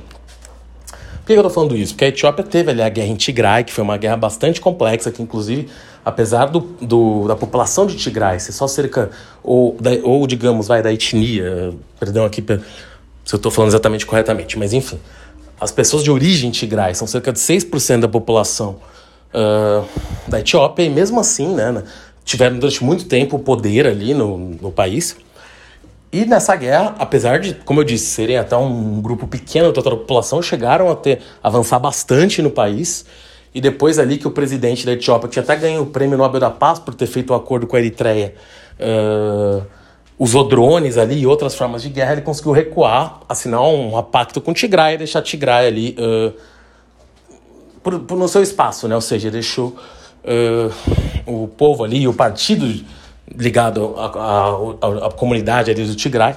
Por 1.23 1.27
que 1.27 1.33
eu 1.35 1.43
tô 1.43 1.51
falando 1.51 1.77
isso? 1.77 1.95
Porque 1.95 2.05
a 2.05 2.09
Etiópia 2.09 2.45
teve 2.45 2.73
ali 2.73 2.83
a 2.83 2.89
guerra 2.89 3.07
em 3.07 3.15
Tigray, 3.15 3.63
que 3.63 3.73
foi 3.73 3.85
uma 3.85 3.97
guerra 3.97 4.17
bastante 4.17 4.61
complexa, 4.61 5.11
que 5.13 5.23
inclusive, 5.23 5.69
apesar 6.05 6.47
do, 6.47 6.61
do 6.81 7.29
da 7.29 7.37
população 7.37 7.87
de 7.87 7.97
Tigray 7.97 8.41
ser 8.41 8.51
só 8.51 8.67
cerca, 8.67 9.09
ou, 9.43 9.77
da, 9.81 9.91
ou 10.03 10.27
digamos, 10.27 10.67
vai 10.67 10.83
da 10.83 10.93
etnia, 10.93 11.73
perdão 12.01 12.25
aqui 12.25 12.43
se 13.25 13.35
eu 13.35 13.37
estou 13.37 13.53
falando 13.53 13.71
exatamente 13.71 14.05
corretamente, 14.05 14.59
mas 14.59 14.73
enfim, 14.73 14.99
as 15.61 15.71
pessoas 15.71 16.03
de 16.03 16.11
origem 16.11 16.51
Tigray 16.51 16.93
são 16.93 17.07
cerca 17.07 17.33
de 17.33 17.39
6% 17.39 18.01
da 18.01 18.09
população 18.09 18.81
uh, 19.33 19.87
da 20.27 20.41
Etiópia, 20.41 20.83
e 20.83 20.91
mesmo 20.91 21.21
assim, 21.21 21.55
né, 21.55 21.85
tiveram 22.25 22.59
durante 22.59 22.83
muito 22.85 23.05
tempo 23.07 23.37
o 23.37 23.39
poder 23.39 23.87
ali 23.87 24.15
no, 24.15 24.39
no 24.39 24.71
país. 24.73 25.17
E 26.13 26.27
nessa 26.27 26.55
guerra, 26.55 26.95
apesar 26.99 27.41
de, 27.41 27.55
como 27.55 27.81
eu 27.81 27.85
disse, 27.85 28.05
serem 28.05 28.37
até 28.37 28.55
um 28.55 29.01
grupo 29.01 29.27
pequeno 29.27 29.73
da 29.73 29.83
população, 29.83 30.43
chegaram 30.43 30.91
a 30.91 30.95
ter 30.95 31.23
avançar 31.43 31.79
bastante 31.79 32.43
no 32.43 32.51
país. 32.51 33.07
E 33.55 33.61
depois 33.61 33.99
ali 33.99 34.19
que 34.19 34.29
o 34.29 34.31
presidente 34.31 34.85
da 34.85 34.93
Etiópia, 34.93 35.29
que 35.29 35.39
até 35.39 35.57
ganho 35.57 35.83
o 35.83 35.87
prêmio 35.87 36.19
Nobel 36.19 36.41
da 36.41 36.51
Paz 36.51 36.79
por 36.79 36.95
ter 36.95 37.07
feito 37.07 37.31
o 37.31 37.33
um 37.33 37.37
acordo 37.37 37.67
com 37.67 37.77
a 37.77 37.79
Eritreia, 37.79 38.35
uh, 38.79 39.65
usou 40.19 40.47
drones 40.47 40.99
ali 40.99 41.21
e 41.21 41.27
outras 41.27 41.55
formas 41.55 41.83
de 41.83 41.89
guerra, 41.89 42.13
ele 42.13 42.23
conseguiu 42.23 42.53
recuar, 42.53 43.21
assinar 43.29 43.63
um, 43.63 43.97
um 43.97 44.03
pacto 44.03 44.41
com 44.41 44.53
Tigray 44.53 44.95
e 44.95 44.99
deixar 44.99 45.23
Tigray 45.23 45.67
ali 45.67 45.97
uh, 45.99 46.33
por, 47.83 48.01
por, 48.01 48.19
no 48.19 48.29
seu 48.29 48.43
espaço, 48.43 48.87
né? 48.87 48.95
Ou 48.95 49.01
seja, 49.01 49.31
deixou 49.31 49.77
uh, 50.25 50.73
o 51.27 51.49
povo 51.49 51.85
ali, 51.85 52.07
o 52.07 52.15
partido 52.15 52.85
ligado 53.37 53.95
à 53.99 55.11
comunidade 55.17 55.71
ali 55.71 55.85
do 55.85 55.95
Tigray, 55.95 56.35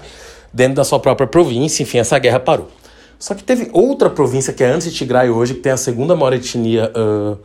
dentro 0.53 0.75
da 0.75 0.83
sua 0.83 0.99
própria 0.99 1.27
província, 1.27 1.83
enfim, 1.83 1.97
essa 1.97 2.17
guerra 2.17 2.39
parou. 2.39 2.69
Só 3.19 3.33
que 3.33 3.43
teve 3.43 3.69
outra 3.73 4.09
província 4.09 4.53
que 4.53 4.63
é 4.63 4.67
antes 4.67 4.91
de 4.91 4.97
Tigray 4.97 5.29
hoje, 5.29 5.53
que 5.55 5.59
tem 5.59 5.71
a 5.71 5.77
segunda 5.77 6.15
maior 6.15 6.33
etnia 6.33 6.91
uh, 6.95 7.37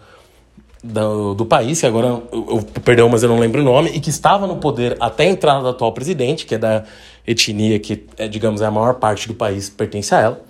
do, 0.83 1.35
do, 1.35 1.46
país, 1.46 1.81
que 1.81 1.87
agora 1.87 2.07
eu, 2.07 2.24
eu, 2.33 2.62
perdão, 2.83 3.09
mas 3.09 3.22
eu 3.22 3.29
não 3.29 3.38
lembro 3.38 3.61
o 3.61 3.64
nome, 3.64 3.90
e 3.90 4.00
que 4.00 4.11
estava 4.11 4.46
no 4.46 4.57
poder 4.57 4.96
até 5.00 5.24
a 5.24 5.31
entrada 5.31 5.62
do 5.62 5.68
atual 5.68 5.92
presidente, 5.92 6.46
que 6.46 6.55
é 6.55 6.59
da 6.59 6.85
etnia 7.26 7.79
que, 7.79 8.07
é, 8.16 8.29
digamos, 8.29 8.61
é 8.61 8.66
a 8.66 8.70
maior 8.70 8.94
parte 8.94 9.29
do 9.29 9.35
país 9.35 9.68
pertence 9.68 10.14
a 10.14 10.20
ela. 10.20 10.40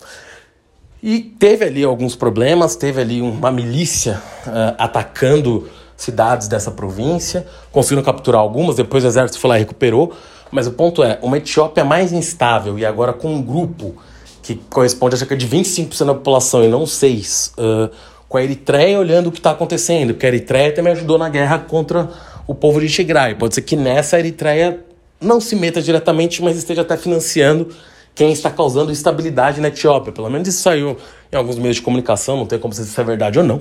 E 1.03 1.21
teve 1.21 1.65
ali 1.65 1.83
alguns 1.83 2.15
problemas, 2.15 2.77
teve 2.77 3.01
ali 3.01 3.23
uma 3.23 3.51
milícia 3.51 4.21
uh, 4.47 4.75
atacando 4.77 5.69
cidades 6.01 6.49
dessa 6.49 6.71
província, 6.71 7.47
conseguiram 7.71 8.03
capturar 8.03 8.41
algumas, 8.41 8.77
depois 8.77 9.05
o 9.05 9.07
exército 9.07 9.39
foi 9.39 9.51
lá 9.51 9.57
e 9.57 9.61
recuperou. 9.61 10.13
Mas 10.51 10.67
o 10.67 10.73
ponto 10.73 11.03
é, 11.03 11.19
uma 11.23 11.37
Etiópia 11.37 11.85
mais 11.85 12.13
instável 12.13 12.79
e 12.79 12.85
agora 12.85 13.13
com 13.13 13.33
um 13.33 13.43
grupo 13.43 13.95
que 14.43 14.57
corresponde 14.69 15.15
a 15.15 15.19
cerca 15.19 15.37
de 15.37 15.47
25% 15.47 16.07
da 16.07 16.15
população 16.15 16.65
e 16.65 16.69
não 16.69 16.85
6%, 16.85 17.53
uh, 17.53 17.91
com 18.29 18.39
a 18.39 18.43
Eritreia 18.43 18.99
olhando 18.99 19.29
o 19.29 19.33
que 19.33 19.39
está 19.39 19.51
acontecendo, 19.51 20.15
porque 20.15 20.25
a 20.25 20.29
Eritreia 20.29 20.75
também 20.75 20.93
ajudou 20.93 21.19
na 21.19 21.29
guerra 21.29 21.59
contra 21.59 22.09
o 22.47 22.55
povo 22.55 22.81
de 22.81 22.89
Tigray. 22.89 23.35
Pode 23.35 23.55
ser 23.55 23.63
que 23.63 23.77
nessa 23.77 24.17
a 24.17 24.19
Eritreia 24.19 24.81
não 25.21 25.41
se 25.41 25.55
meta 25.55 25.83
diretamente, 25.83 26.43
mas 26.43 26.57
esteja 26.57 26.81
até 26.81 26.97
financiando 26.97 27.69
quem 28.15 28.33
está 28.33 28.51
causando 28.51 28.91
instabilidade 28.91 29.61
na 29.61 29.69
Etiópia. 29.69 30.13
Pelo 30.13 30.31
menos 30.31 30.49
isso 30.49 30.63
saiu 30.63 30.97
em 31.31 31.37
alguns 31.37 31.59
meios 31.59 31.77
de 31.77 31.83
comunicação, 31.83 32.37
não 32.37 32.47
tem 32.47 32.59
como 32.59 32.73
saber 32.73 32.89
se 32.89 33.01
é 33.01 33.05
verdade 33.05 33.39
ou 33.39 33.45
não. 33.45 33.61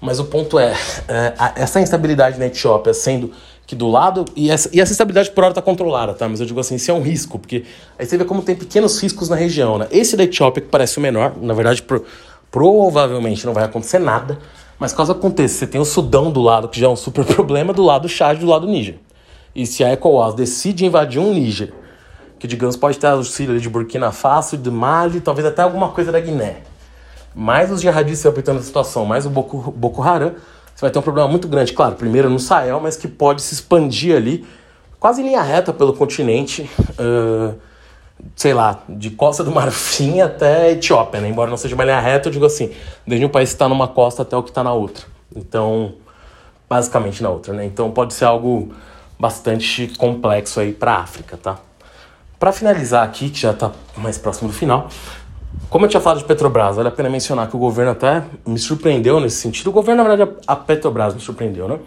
Mas 0.00 0.20
o 0.20 0.24
ponto 0.24 0.58
é, 0.58 0.74
é 1.08 1.34
essa 1.56 1.80
instabilidade 1.80 2.38
na 2.38 2.46
Etiópia 2.46 2.94
sendo 2.94 3.32
que 3.66 3.76
do 3.76 3.86
lado. 3.86 4.24
E 4.34 4.50
essa, 4.50 4.70
e 4.72 4.80
essa 4.80 4.92
instabilidade 4.92 5.30
por 5.30 5.44
hora 5.44 5.52
está 5.52 5.62
controlada, 5.62 6.14
tá? 6.14 6.28
Mas 6.28 6.40
eu 6.40 6.46
digo 6.46 6.58
assim, 6.58 6.76
isso 6.76 6.90
é 6.90 6.94
um 6.94 7.02
risco, 7.02 7.38
porque 7.38 7.64
aí 7.98 8.06
você 8.06 8.16
vê 8.16 8.24
como 8.24 8.42
tem 8.42 8.56
pequenos 8.56 9.00
riscos 9.00 9.28
na 9.28 9.36
região, 9.36 9.76
né? 9.78 9.86
Esse 9.90 10.16
da 10.16 10.24
Etiópia, 10.24 10.62
que 10.62 10.68
parece 10.68 10.98
o 10.98 11.00
menor, 11.00 11.34
na 11.40 11.52
verdade, 11.52 11.82
pro, 11.82 12.04
provavelmente 12.50 13.44
não 13.44 13.52
vai 13.52 13.64
acontecer 13.64 13.98
nada. 13.98 14.38
Mas 14.78 14.92
caso 14.92 15.12
aconteça, 15.12 15.58
você 15.58 15.66
tem 15.66 15.80
o 15.80 15.84
Sudão 15.84 16.30
do 16.30 16.40
lado, 16.40 16.68
que 16.68 16.80
já 16.80 16.86
é 16.86 16.88
um 16.88 16.96
super 16.96 17.24
problema, 17.26 17.72
do 17.72 17.82
lado 17.82 18.02
do 18.02 18.08
Chad 18.08 18.38
do 18.38 18.46
lado 18.46 18.66
do 18.66 18.72
Níger. 18.72 18.98
E 19.54 19.66
se 19.66 19.84
a 19.84 19.92
ECOWAS 19.92 20.34
decide 20.34 20.86
invadir 20.86 21.20
um 21.20 21.34
Níger, 21.34 21.72
que 22.38 22.46
digamos 22.46 22.76
pode 22.76 22.96
ter 22.98 23.08
auxílio 23.08 23.60
de 23.60 23.68
Burkina 23.68 24.12
Faso, 24.12 24.56
de 24.56 24.70
Mali, 24.70 25.20
talvez 25.20 25.46
até 25.46 25.62
alguma 25.62 25.88
coisa 25.88 26.12
da 26.12 26.20
Guiné. 26.20 26.58
Mais 27.34 27.70
os 27.70 27.80
jihadistas 27.80 28.30
apertando 28.30 28.58
a 28.58 28.62
situação, 28.62 29.04
mais 29.04 29.26
o 29.26 29.30
Boko, 29.30 29.70
Boko 29.70 30.02
Haram, 30.02 30.34
você 30.74 30.82
vai 30.82 30.90
ter 30.90 30.98
um 30.98 31.02
problema 31.02 31.28
muito 31.28 31.48
grande, 31.48 31.72
claro, 31.72 31.94
primeiro 31.96 32.30
no 32.30 32.38
Sahel, 32.38 32.80
mas 32.80 32.96
que 32.96 33.08
pode 33.08 33.42
se 33.42 33.54
expandir 33.54 34.16
ali, 34.16 34.46
quase 35.00 35.20
em 35.20 35.24
linha 35.24 35.42
reta 35.42 35.72
pelo 35.72 35.92
continente, 35.92 36.70
uh, 36.98 37.54
sei 38.36 38.54
lá, 38.54 38.82
de 38.88 39.10
Costa 39.10 39.42
do 39.42 39.50
Marfim 39.50 40.20
até 40.20 40.72
Etiópia, 40.72 41.20
né? 41.20 41.28
Embora 41.28 41.50
não 41.50 41.56
seja 41.56 41.74
uma 41.74 41.84
linha 41.84 42.00
reta, 42.00 42.28
eu 42.28 42.32
digo 42.32 42.46
assim, 42.46 42.72
desde 43.06 43.26
um 43.26 43.28
país 43.28 43.50
que 43.50 43.54
está 43.56 43.68
numa 43.68 43.88
costa 43.88 44.22
até 44.22 44.36
o 44.36 44.42
que 44.42 44.50
está 44.50 44.62
na 44.62 44.72
outra. 44.72 45.04
Então, 45.34 45.94
basicamente 46.68 47.22
na 47.22 47.30
outra, 47.30 47.54
né? 47.54 47.64
Então 47.64 47.90
pode 47.90 48.14
ser 48.14 48.26
algo 48.26 48.72
bastante 49.18 49.88
complexo 49.98 50.60
aí 50.60 50.72
para 50.72 50.92
a 50.92 51.00
África, 51.00 51.36
tá? 51.36 51.58
Para 52.38 52.52
finalizar 52.52 53.04
aqui, 53.04 53.30
que 53.30 53.40
já 53.40 53.50
está 53.50 53.72
mais 53.96 54.16
próximo 54.16 54.48
do 54.48 54.54
final, 54.54 54.88
como 55.70 55.84
eu 55.84 55.88
tinha 55.88 56.00
falado 56.00 56.18
de 56.18 56.24
Petrobras, 56.24 56.76
vale 56.76 56.88
a 56.88 56.90
pena 56.90 57.10
mencionar 57.10 57.48
que 57.48 57.54
o 57.54 57.58
governo 57.58 57.92
até 57.92 58.22
me 58.46 58.58
surpreendeu 58.58 59.20
nesse 59.20 59.36
sentido. 59.36 59.68
O 59.68 59.72
governo, 59.72 60.02
na 60.02 60.08
verdade, 60.08 60.30
a 60.46 60.56
Petrobras 60.56 61.14
me 61.14 61.20
surpreendeu, 61.20 61.68
né? 61.68 61.78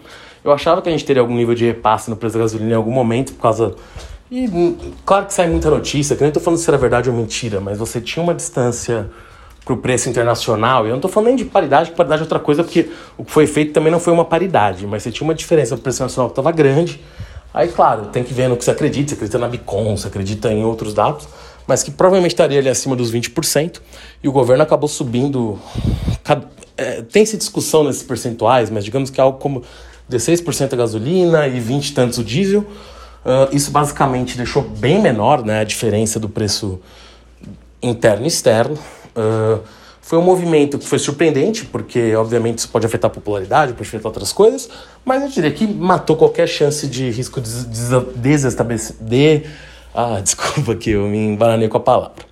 Eu 0.44 0.52
achava 0.52 0.80
que 0.80 0.88
a 0.88 0.92
gente 0.92 1.04
teria 1.04 1.20
algum 1.20 1.34
nível 1.34 1.54
de 1.54 1.64
repasse 1.64 2.08
no 2.08 2.16
preço 2.16 2.34
da 2.34 2.40
gasolina 2.44 2.72
em 2.72 2.74
algum 2.74 2.92
momento, 2.92 3.32
por 3.32 3.42
causa. 3.42 3.74
E 4.30 4.48
claro 5.04 5.26
que 5.26 5.34
sai 5.34 5.48
muita 5.48 5.68
notícia, 5.68 6.14
que 6.14 6.22
eu 6.22 6.24
nem 6.24 6.32
tô 6.32 6.40
falando 6.40 6.58
se 6.58 6.70
era 6.70 6.78
verdade 6.78 7.10
ou 7.10 7.16
mentira, 7.16 7.60
mas 7.60 7.78
você 7.78 8.00
tinha 8.00 8.22
uma 8.22 8.34
distância 8.34 9.10
pro 9.64 9.76
preço 9.76 10.08
internacional. 10.08 10.86
E 10.86 10.90
eu 10.90 10.94
não 10.94 11.00
tô 11.00 11.08
falando 11.08 11.28
nem 11.28 11.36
de 11.36 11.44
paridade, 11.44 11.90
que 11.90 11.96
paridade 11.96 12.22
é 12.22 12.24
outra 12.24 12.38
coisa, 12.38 12.62
porque 12.62 12.88
o 13.18 13.24
que 13.24 13.32
foi 13.32 13.46
feito 13.46 13.72
também 13.72 13.90
não 13.90 14.00
foi 14.00 14.12
uma 14.12 14.24
paridade, 14.24 14.86
mas 14.86 15.02
você 15.02 15.10
tinha 15.10 15.26
uma 15.26 15.34
diferença 15.34 15.74
pro 15.74 15.82
preço 15.82 16.02
nacional 16.02 16.28
que 16.28 16.32
estava 16.32 16.52
grande. 16.52 17.00
Aí, 17.52 17.68
claro, 17.68 18.06
tem 18.06 18.24
que 18.24 18.32
ver 18.32 18.48
no 18.48 18.56
que 18.56 18.64
você 18.64 18.70
acredita, 18.70 19.10
você 19.10 19.14
acredita 19.14 19.38
na 19.38 19.48
Bicom, 19.48 19.96
você 19.96 20.08
acredita 20.08 20.52
em 20.52 20.64
outros 20.64 20.94
dados 20.94 21.28
mas 21.66 21.82
que 21.82 21.90
provavelmente 21.90 22.32
estaria 22.32 22.58
ali 22.58 22.68
acima 22.68 22.96
dos 22.96 23.12
20%, 23.12 23.80
e 24.22 24.28
o 24.28 24.32
governo 24.32 24.62
acabou 24.62 24.88
subindo. 24.88 25.58
É, 26.76 27.02
Tem-se 27.02 27.36
discussão 27.36 27.84
nesses 27.84 28.02
percentuais, 28.02 28.70
mas 28.70 28.84
digamos 28.84 29.10
que 29.10 29.20
é 29.20 29.22
algo 29.22 29.38
como 29.38 29.62
16% 30.10 30.72
a 30.72 30.76
gasolina 30.76 31.46
e 31.46 31.60
20 31.60 31.88
e 31.88 31.92
tantos 31.92 32.18
o 32.18 32.24
diesel. 32.24 32.60
Uh, 32.60 33.54
isso 33.54 33.70
basicamente 33.70 34.36
deixou 34.36 34.62
bem 34.62 35.00
menor 35.00 35.44
né, 35.44 35.60
a 35.60 35.64
diferença 35.64 36.18
do 36.18 36.28
preço 36.28 36.80
interno 37.80 38.24
e 38.24 38.28
externo. 38.28 38.76
Uh, 39.16 39.60
foi 40.00 40.18
um 40.18 40.22
movimento 40.22 40.78
que 40.78 40.86
foi 40.86 40.98
surpreendente, 40.98 41.64
porque 41.64 42.14
obviamente 42.16 42.58
isso 42.58 42.68
pode 42.68 42.84
afetar 42.84 43.08
a 43.10 43.14
popularidade, 43.14 43.72
pode 43.72 43.88
afetar 43.88 44.06
outras 44.06 44.32
coisas, 44.32 44.68
mas 45.04 45.22
eu 45.22 45.28
diria 45.28 45.50
que 45.52 45.66
matou 45.66 46.16
qualquer 46.16 46.48
chance 46.48 46.88
de 46.88 47.08
risco 47.10 47.40
de 47.40 47.48
desestabelecer. 48.16 48.96
De 49.00 49.44
ah, 49.94 50.20
desculpa 50.22 50.74
que 50.74 50.90
eu 50.90 51.06
me 51.06 51.18
embananei 51.18 51.68
com 51.68 51.76
a 51.76 51.80
palavra. 51.80 52.24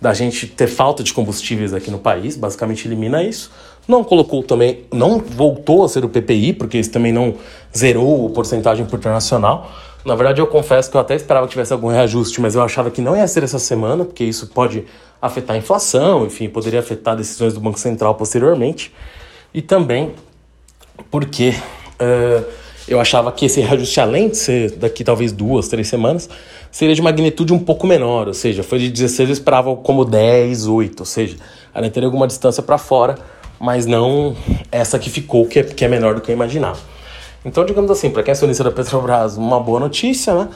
Da 0.00 0.12
gente 0.12 0.46
ter 0.46 0.66
falta 0.66 1.02
de 1.02 1.12
combustíveis 1.12 1.72
aqui 1.72 1.90
no 1.90 1.98
país, 1.98 2.36
basicamente 2.36 2.86
elimina 2.86 3.22
isso. 3.22 3.50
Não 3.88 4.02
colocou 4.02 4.42
também, 4.42 4.84
não 4.92 5.18
voltou 5.20 5.84
a 5.84 5.88
ser 5.88 6.04
o 6.04 6.08
PPI, 6.08 6.52
porque 6.52 6.78
isso 6.78 6.90
também 6.90 7.12
não 7.12 7.34
zerou 7.76 8.26
a 8.26 8.30
porcentagem 8.30 8.84
por 8.84 8.98
internacional. 8.98 9.70
Na 10.04 10.14
verdade, 10.14 10.40
eu 10.40 10.46
confesso 10.46 10.90
que 10.90 10.96
eu 10.96 11.00
até 11.00 11.14
esperava 11.14 11.46
que 11.46 11.52
tivesse 11.52 11.72
algum 11.72 11.88
reajuste, 11.88 12.40
mas 12.40 12.54
eu 12.54 12.62
achava 12.62 12.90
que 12.90 13.00
não 13.00 13.16
ia 13.16 13.26
ser 13.26 13.42
essa 13.42 13.58
semana, 13.58 14.04
porque 14.04 14.24
isso 14.24 14.48
pode 14.48 14.84
afetar 15.20 15.56
a 15.56 15.58
inflação, 15.58 16.26
enfim, 16.26 16.48
poderia 16.48 16.80
afetar 16.80 17.16
decisões 17.16 17.54
do 17.54 17.60
Banco 17.60 17.78
Central 17.78 18.14
posteriormente. 18.14 18.92
E 19.54 19.62
também 19.62 20.12
porque 21.10 21.54
uh, 22.00 22.44
eu 22.88 23.00
achava 23.00 23.32
que 23.32 23.46
esse 23.46 23.60
reajuste, 23.60 24.00
além 24.00 24.28
de 24.28 24.36
ser 24.36 24.70
daqui 24.72 25.02
talvez 25.02 25.32
duas, 25.32 25.68
três 25.68 25.88
semanas, 25.88 26.28
seria 26.76 26.94
de 26.94 27.00
magnitude 27.00 27.54
um 27.54 27.58
pouco 27.58 27.86
menor, 27.86 28.28
ou 28.28 28.34
seja, 28.34 28.62
foi 28.62 28.78
de 28.78 28.90
16 28.90 29.30
eu 29.30 29.32
esperava 29.32 29.74
como 29.76 30.04
10, 30.04 30.66
8, 30.66 31.00
ou 31.00 31.06
seja, 31.06 31.36
ela 31.74 31.88
teria 31.88 32.06
alguma 32.06 32.26
distância 32.26 32.62
para 32.62 32.76
fora, 32.76 33.14
mas 33.58 33.86
não 33.86 34.36
essa 34.70 34.98
que 34.98 35.08
ficou, 35.08 35.46
que 35.46 35.60
é, 35.60 35.62
que 35.62 35.82
é 35.86 35.88
menor 35.88 36.14
do 36.14 36.20
que 36.20 36.30
eu 36.30 36.34
imaginava. 36.34 36.78
Então, 37.46 37.64
digamos 37.64 37.90
assim, 37.90 38.10
para 38.10 38.22
quem 38.22 38.30
é 38.30 38.32
acionista 38.32 38.62
da 38.62 38.70
Petrobras, 38.70 39.38
uma 39.38 39.58
boa 39.58 39.80
notícia, 39.80 40.34
né? 40.34 40.48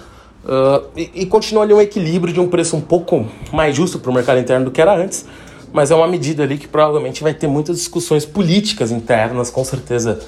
Uh, 0.45 0.89
e, 0.95 1.23
e 1.23 1.27
continua 1.27 1.63
ali 1.63 1.73
um 1.73 1.81
equilíbrio 1.81 2.35
de 2.35 2.41
um 2.41 2.49
preço 2.49 2.77
um 2.77 2.83
pouco 2.83 3.27
mais 3.51 3.75
justo 3.75 3.99
para 3.99 4.11
o 4.11 4.15
mercado 4.15 4.41
interno 4.41 4.67
do 4.67 4.71
que 4.71 4.83
era 4.83 4.95
antes, 4.95 5.25
mas 5.73 5.91
é 5.91 5.95
uma 5.95 6.07
medida 6.07 6.43
ali 6.43 6.59
que 6.59 6.69
provavelmente 6.69 7.23
vai 7.23 7.33
ter 7.33 7.47
muitas 7.47 7.79
discussões 7.79 8.27
políticas 8.27 8.91
internas, 8.91 9.49
com 9.49 9.65
certeza 9.65 10.21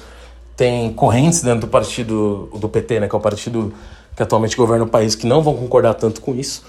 tem 0.57 0.91
correntes 0.93 1.43
dentro 1.43 1.61
do 1.61 1.67
partido 1.67 2.49
do 2.59 2.67
PT, 2.67 3.01
né, 3.01 3.07
que 3.07 3.15
é 3.15 3.17
o 3.17 3.21
partido 3.21 3.71
que 4.15 4.23
atualmente 4.23 4.55
governa 4.55 4.85
o 4.85 4.87
país, 4.87 5.15
que 5.15 5.25
não 5.25 5.41
vão 5.41 5.55
concordar 5.55 5.93
tanto 5.95 6.21
com 6.21 6.35
isso. 6.35 6.63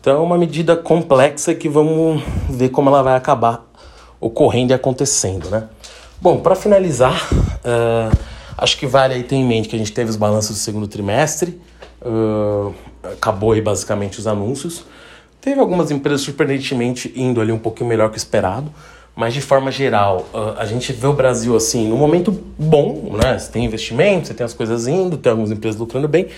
Então 0.00 0.18
é 0.18 0.20
uma 0.20 0.38
medida 0.38 0.76
complexa 0.76 1.54
que 1.54 1.68
vamos 1.68 2.22
ver 2.48 2.68
como 2.68 2.88
ela 2.88 3.02
vai 3.02 3.16
acabar 3.16 3.66
ocorrendo 4.20 4.72
e 4.72 4.74
acontecendo, 4.74 5.50
né? 5.50 5.64
Bom, 6.20 6.38
para 6.40 6.54
finalizar, 6.54 7.28
uh, 7.32 8.16
acho 8.56 8.78
que 8.78 8.86
vale 8.86 9.14
aí 9.14 9.22
ter 9.22 9.36
em 9.36 9.44
mente 9.44 9.68
que 9.68 9.76
a 9.76 9.78
gente 9.78 9.92
teve 9.92 10.08
os 10.08 10.16
balanços 10.16 10.56
do 10.56 10.58
segundo 10.58 10.88
trimestre, 10.88 11.60
uh, 12.02 12.74
acabou 13.12 13.52
aí 13.52 13.60
basicamente 13.60 14.18
os 14.18 14.26
anúncios. 14.26 14.84
Teve 15.40 15.60
algumas 15.60 15.90
empresas 15.90 16.22
surpreendentemente 16.22 17.12
indo 17.14 17.40
ali 17.40 17.52
um 17.52 17.58
pouquinho 17.58 17.88
melhor 17.88 18.08
que 18.08 18.16
o 18.16 18.18
esperado, 18.18 18.72
mas 19.14 19.34
de 19.34 19.40
forma 19.40 19.70
geral, 19.70 20.26
uh, 20.32 20.58
a 20.58 20.64
gente 20.64 20.92
vê 20.92 21.06
o 21.06 21.12
Brasil 21.12 21.54
assim, 21.54 21.88
num 21.88 21.96
momento 21.96 22.32
bom, 22.58 23.16
né? 23.22 23.38
Você 23.38 23.50
tem 23.50 23.64
investimento, 23.64 24.28
você 24.28 24.34
tem 24.34 24.44
as 24.44 24.54
coisas 24.54 24.86
indo, 24.86 25.16
tem 25.16 25.30
algumas 25.30 25.50
empresas 25.50 25.78
lucrando 25.78 26.08
bem, 26.08 26.28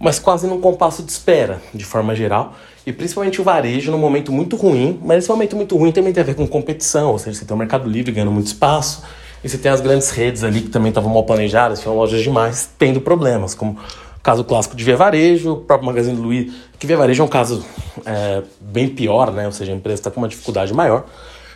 mas 0.00 0.18
quase 0.18 0.46
num 0.46 0.58
compasso 0.58 1.02
de 1.02 1.12
espera, 1.12 1.60
de 1.74 1.84
forma 1.84 2.14
geral. 2.14 2.54
E 2.86 2.92
principalmente 2.92 3.38
o 3.38 3.44
varejo 3.44 3.90
num 3.90 3.98
momento 3.98 4.32
muito 4.32 4.56
ruim, 4.56 4.98
mas 5.04 5.18
esse 5.18 5.28
momento 5.28 5.54
muito 5.54 5.76
ruim 5.76 5.92
também 5.92 6.10
tem 6.10 6.22
a 6.22 6.26
ver 6.26 6.34
com 6.34 6.46
competição, 6.48 7.10
ou 7.10 7.18
seja, 7.18 7.38
você 7.38 7.44
tem 7.44 7.54
o 7.54 7.58
Mercado 7.58 7.86
Livre 7.86 8.10
ganhando 8.10 8.32
muito 8.32 8.46
espaço, 8.46 9.02
e 9.44 9.48
você 9.48 9.58
tem 9.58 9.70
as 9.70 9.82
grandes 9.82 10.10
redes 10.10 10.42
ali 10.42 10.62
que 10.62 10.70
também 10.70 10.88
estavam 10.88 11.12
mal 11.12 11.24
planejadas, 11.24 11.80
tinham 11.80 11.94
lojas 11.94 12.22
demais, 12.22 12.70
tendo 12.78 12.98
problemas, 13.02 13.54
como 13.54 13.72
o 13.72 14.20
caso 14.22 14.42
clássico 14.42 14.74
de 14.74 14.82
Via 14.82 14.96
Varejo, 14.96 15.52
o 15.52 15.56
próprio 15.58 15.86
Magazine 15.86 16.18
Luiza, 16.18 16.54
que 16.78 16.86
Via 16.86 16.96
Varejo 16.96 17.22
é 17.22 17.24
um 17.26 17.28
caso 17.28 17.62
é, 18.06 18.42
bem 18.58 18.88
pior, 18.88 19.30
né? 19.30 19.44
ou 19.44 19.52
seja, 19.52 19.70
a 19.70 19.74
empresa 19.74 20.00
está 20.00 20.10
com 20.10 20.18
uma 20.18 20.28
dificuldade 20.28 20.72
maior 20.72 21.04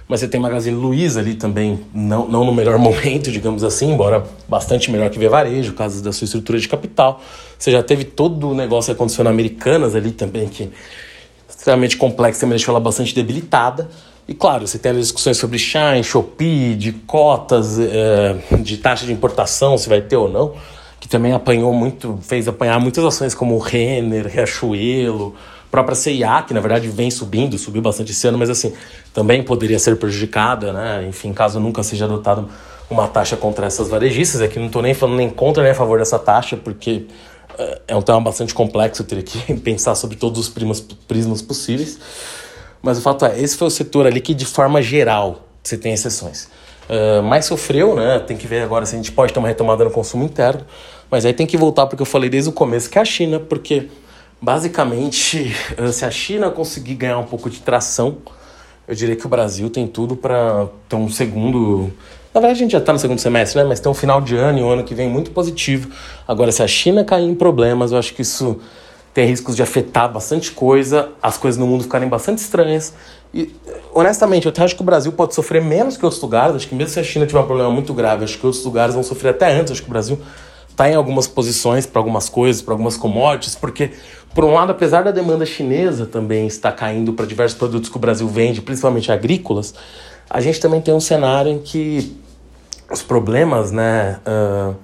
mas 0.09 0.21
você 0.21 0.29
tem 0.29 0.41
Magazine 0.41 0.77
Luiza 0.77 1.21
ali 1.21 1.35
também, 1.35 1.81
não, 1.95 2.29
não 2.29 2.45
no 2.45 2.55
melhor 2.55 2.77
momento, 2.79 3.31
digamos 3.31 3.65
assim, 3.65 3.93
embora 3.93 4.25
bastante 4.49 4.91
melhor 4.91 5.11
que 5.11 5.19
Via 5.19 5.31
Varejo, 5.31 5.73
causa 5.73 6.03
da 6.03 6.13
sua 6.13 6.27
estrutura 6.27 6.59
de 6.59 6.69
capital. 6.69 7.21
Você 7.59 7.71
já 7.71 7.83
teve 7.83 8.05
todo 8.05 8.51
o 8.51 8.55
negócio 8.55 8.93
aconteceu 8.93 9.25
na 9.25 9.31
Americanas 9.31 9.95
ali 9.95 10.11
também, 10.11 10.49
que 10.49 10.65
é 10.65 10.69
extremamente 11.49 11.97
complexo, 11.97 12.41
também 12.41 12.57
deixou 12.57 12.73
ela 12.73 12.81
bastante 12.81 13.15
debilitada. 13.15 13.89
E 14.27 14.35
claro, 14.35 14.67
você 14.67 14.79
tem 14.79 14.93
as 14.93 14.99
discussões 14.99 15.37
sobre 15.37 15.59
Shine, 15.59 16.03
Shopee, 16.03 16.75
de 16.75 16.93
cotas, 16.93 17.79
é, 17.79 18.37
de 18.59 18.79
taxa 18.79 19.05
de 19.07 19.13
importação, 19.13 19.77
se 19.77 19.89
vai 19.89 20.01
ter 20.01 20.17
ou 20.17 20.31
não, 20.31 20.55
que 20.99 21.09
também 21.09 21.33
apanhou 21.33 21.73
muito, 21.73 22.19
fez 22.23 22.49
apanhar 22.49 22.81
muitas 22.81 23.05
ações 23.05 23.35
como 23.35 23.59
Renner, 23.59 24.27
Riachuelo, 24.27 25.35
própria 25.75 25.97
CIA, 25.97 26.43
que 26.47 26.55
na 26.55 26.61
verdade 26.61 26.87
vem 26.89 27.11
subindo, 27.11 27.59
subiu 27.59 27.83
bastante 27.83 28.13
esse 28.13 28.25
ano, 28.29 28.39
mas 28.39 28.49
assim, 28.49 28.73
também 29.13 29.43
poderia 29.43 29.79
ser 29.79 29.97
prejudicada, 29.97 30.73
né? 30.73 31.05
Enfim, 31.09 31.33
caso 31.33 31.59
nunca 31.59 31.83
seja 31.83 32.05
adotada 32.05 32.45
uma 32.89 33.09
taxa 33.09 33.37
contra 33.37 33.67
essas 33.67 33.89
varejistas. 33.89 34.41
Aqui 34.41 34.57
não 34.57 34.67
estou 34.67 34.81
nem 34.81 34.95
falando 34.95 35.17
nem 35.17 35.29
contra 35.29 35.65
nem 35.65 35.73
a 35.73 35.75
favor 35.75 35.99
dessa 35.99 36.17
taxa, 36.17 36.57
porque 36.57 37.07
é, 37.59 37.81
é 37.89 37.97
um 37.97 38.03
tema 38.03 38.21
bastante 38.21 38.55
complexo, 38.55 39.03
teria 39.03 39.25
que 39.25 39.55
pensar 39.59 39.97
sobre 39.97 40.17
todos 40.17 40.39
os 40.39 40.49
prismas, 40.49 40.81
prismas 40.81 41.43
possíveis. 41.43 41.99
Mas 42.81 42.99
o 42.99 43.01
fato 43.01 43.27
é, 43.27 43.41
esse 43.41 43.57
foi 43.57 43.67
o 43.67 43.71
setor 43.71 44.07
ali 44.07 44.21
que, 44.21 44.33
de 44.33 44.45
forma 44.45 44.81
geral, 44.81 45.49
você 45.61 45.77
tem 45.77 45.93
exceções. 45.93 46.49
Uh, 46.89 47.21
mais 47.23 47.47
sofreu, 47.47 47.97
né? 47.97 48.21
Tem 48.21 48.37
que 48.37 48.47
ver 48.47 48.63
agora 48.63 48.87
se 48.87 48.95
a 48.95 48.99
gente 48.99 49.11
pode 49.11 49.33
ter 49.33 49.41
uma 49.41 49.49
retomada 49.49 49.83
no 49.83 49.91
consumo 49.91 50.23
interno. 50.23 50.65
Mas 51.11 51.25
aí 51.25 51.33
tem 51.33 51.47
que 51.47 51.57
voltar 51.57 51.87
porque 51.87 52.03
eu 52.03 52.07
falei 52.07 52.31
desde 52.31 52.51
o 52.51 52.53
começo, 52.53 52.89
que 52.89 52.99
é 52.99 53.03
a 53.03 53.05
China, 53.05 53.41
porque 53.41 53.89
basicamente, 54.45 55.57
se 55.93 56.05
a 56.05 56.11
China 56.11 56.51
conseguir 56.51 56.95
ganhar 56.95 57.19
um 57.19 57.25
pouco 57.25 57.49
de 57.49 57.61
tração, 57.61 58.19
eu 58.87 58.95
diria 58.95 59.17
que 59.17 59.25
o 59.25 59.29
Brasil 59.29 59.71
tem 59.71 59.87
tudo 59.87 60.15
para 60.15 60.69
ter 60.89 60.97
um 60.97 61.09
segundo. 61.09 61.91
Na 62.35 62.41
verdade, 62.41 62.59
a 62.59 62.63
gente 62.63 62.73
já 62.73 62.79
está 62.79 62.93
no 62.93 62.99
segundo 62.99 63.19
semestre, 63.19 63.63
né? 63.63 63.67
Mas 63.67 63.81
tem 63.81 63.91
um 63.91 63.95
final 63.95 64.21
de 64.21 64.37
ano 64.37 64.59
e 64.59 64.63
um 64.63 64.69
ano 64.69 64.85
que 64.85 64.95
vem 64.95 65.09
muito 65.09 65.31
positivo. 65.31 65.89
Agora, 66.29 66.53
se 66.53 66.63
a 66.63 66.67
China 66.67 67.03
cair 67.05 67.25
em 67.25 67.35
problemas, 67.35 67.93
eu 67.93 67.99
acho 67.99 68.13
que 68.13 68.21
isso 68.21 68.61
tem 69.15 69.27
riscos 69.27 69.57
de 69.57 69.63
afetar 69.63 70.13
bastante 70.13 70.51
coisa, 70.51 71.11
as 71.23 71.39
coisas 71.39 71.59
no 71.59 71.67
mundo 71.67 71.85
ficarem 71.85 72.09
bastante 72.09 72.39
estranhas. 72.39 72.93
E, 73.33 73.55
honestamente, 73.95 74.47
eu 74.47 74.51
até 74.51 74.63
acho 74.63 74.75
que 74.75 74.83
o 74.83 74.85
Brasil 74.85 75.13
pode 75.13 75.35
sofrer 75.35 75.63
menos 75.63 75.97
que 75.97 76.05
outros 76.05 76.21
lugares. 76.21 76.57
Acho 76.57 76.69
que 76.69 76.75
mesmo 76.75 76.93
se 76.93 77.01
a 77.01 77.05
China 77.05 77.25
tiver 77.25 77.41
um 77.41 77.47
problema 77.47 77.71
muito 77.71 77.95
grave, 77.95 78.25
acho 78.25 78.39
que 78.39 78.45
outros 78.45 78.65
lugares 78.65 78.95
vão 78.95 79.03
sofrer 79.03 79.31
até 79.31 79.53
antes. 79.53 79.73
Acho 79.73 79.83
que 79.83 79.89
o 79.89 79.93
Brasil 79.93 80.19
está 80.75 80.91
em 80.91 80.95
algumas 80.95 81.29
posições 81.29 81.87
para 81.87 82.01
algumas 82.01 82.29
coisas, 82.29 82.61
para 82.61 82.75
algumas 82.75 82.97
commodities, 82.97 83.55
porque, 83.55 83.93
por 84.35 84.45
um 84.45 84.53
lado, 84.53 84.73
apesar 84.73 85.03
da 85.05 85.13
demanda 85.13 85.47
chinesa 85.47 86.05
também 86.05 86.49
estar 86.49 86.73
caindo 86.73 87.13
para 87.13 87.25
diversos 87.25 87.57
produtos 87.57 87.89
que 87.89 87.97
o 87.97 88.01
Brasil 88.01 88.27
vende, 88.27 88.61
principalmente 88.61 89.11
agrícolas, 89.11 89.73
a 90.29 90.41
gente 90.41 90.59
também 90.59 90.81
tem 90.81 90.93
um 90.93 91.01
cenário 91.01 91.53
em 91.53 91.59
que 91.61 92.17
os 92.91 93.03
problemas, 93.03 93.71
né? 93.71 94.19
Uh, 94.27 94.75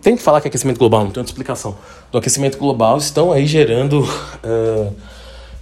tem 0.00 0.16
que 0.16 0.22
falar 0.22 0.40
que 0.40 0.46
é 0.46 0.50
aquecimento 0.50 0.78
global, 0.78 1.00
não 1.00 1.10
tem 1.10 1.20
outra 1.20 1.32
explicação. 1.32 1.76
Do 2.12 2.18
aquecimento 2.18 2.56
global 2.56 2.96
estão 2.96 3.32
aí 3.32 3.44
gerando 3.44 4.02
uh, 4.02 4.94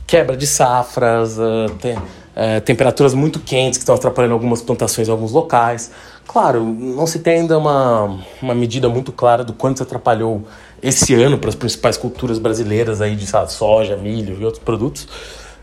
quebra 0.07 0.37
de 0.37 0.47
safras, 0.47 1.38
uh, 1.38 1.73
tem, 1.81 1.97
uh, 2.37 2.61
temperaturas 2.61 3.14
muito 3.14 3.40
quentes 3.40 3.79
que 3.79 3.83
estão 3.83 3.94
atrapalhando 3.94 4.35
algumas 4.35 4.61
plantações 4.61 5.09
em 5.09 5.11
alguns 5.11 5.33
locais. 5.33 5.90
Claro, 6.27 6.62
não 6.62 7.07
se 7.07 7.20
tem 7.20 7.40
ainda 7.40 7.57
uma, 7.57 8.20
uma 8.42 8.55
medida 8.55 8.88
muito 8.88 9.11
clara 9.11 9.42
do 9.42 9.53
quanto 9.53 9.83
atrapalhou 9.83 10.44
esse 10.83 11.14
ano 11.14 11.38
para 11.38 11.49
as 11.49 11.55
principais 11.55 11.96
culturas 11.96 12.38
brasileiras 12.38 13.01
aí 13.01 13.16
de 13.16 13.27
sabe, 13.27 13.53
soja, 13.53 13.96
milho 13.96 14.37
e 14.40 14.44
outros 14.44 14.62
produtos. 14.62 15.09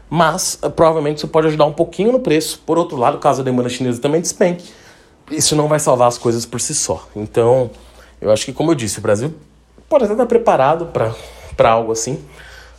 Mas 0.10 0.60
provavelmente 0.76 1.18
isso 1.18 1.28
pode 1.28 1.48
ajudar 1.48 1.66
um 1.66 1.74
pouquinho 1.74 2.12
no 2.12 2.20
preço. 2.20 2.62
Por 2.66 2.78
outro 2.78 2.98
lado, 2.98 3.18
caso 3.20 3.42
a 3.42 3.44
demanda 3.44 3.70
chinesa 3.70 4.02
também 4.02 4.22
despenque, 4.22 4.72
isso 5.32 5.56
não 5.56 5.68
vai 5.68 5.80
salvar 5.80 6.08
as 6.08 6.18
coisas 6.18 6.46
por 6.46 6.60
si 6.60 6.74
só. 6.74 7.08
Então, 7.16 7.72
eu 8.22 8.32
acho 8.32 8.46
que, 8.46 8.54
como 8.54 8.72
eu 8.72 8.76
disse, 8.76 9.00
o 9.00 9.02
Brasil 9.02 9.34
pode 9.90 10.06
até 10.06 10.14
estar 10.14 10.26
preparado 10.26 10.88
para 10.88 11.70
algo 11.70 11.92
assim, 11.92 12.20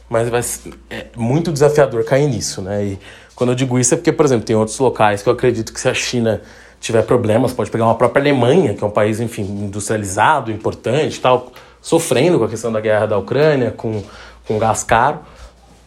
mas 0.08 0.28
vai 0.28 0.42
é 0.90 1.06
muito 1.16 1.52
desafiador 1.52 2.04
cair 2.04 2.28
nisso, 2.28 2.62
né? 2.62 2.84
E 2.84 2.98
quando 3.34 3.50
eu 3.50 3.56
digo 3.56 3.78
isso 3.78 3.94
é 3.94 3.96
porque, 3.96 4.12
por 4.12 4.24
exemplo, 4.24 4.44
tem 4.44 4.56
outros 4.56 4.78
locais 4.78 5.22
que 5.22 5.28
eu 5.28 5.32
acredito 5.32 5.72
que 5.72 5.80
se 5.80 5.88
a 5.88 5.94
China 5.94 6.40
tiver 6.80 7.02
problemas, 7.02 7.52
pode 7.52 7.70
pegar 7.70 7.86
uma 7.86 7.94
própria 7.94 8.20
Alemanha, 8.20 8.74
que 8.74 8.84
é 8.84 8.86
um 8.86 8.90
país, 8.90 9.20
enfim, 9.20 9.42
industrializado, 9.42 10.52
importante 10.52 11.20
tal, 11.20 11.50
sofrendo 11.80 12.38
com 12.38 12.44
a 12.44 12.48
questão 12.48 12.70
da 12.70 12.80
guerra 12.80 13.06
da 13.06 13.18
Ucrânia, 13.18 13.70
com, 13.70 14.02
com 14.46 14.58
gás 14.58 14.84
caro, 14.84 15.20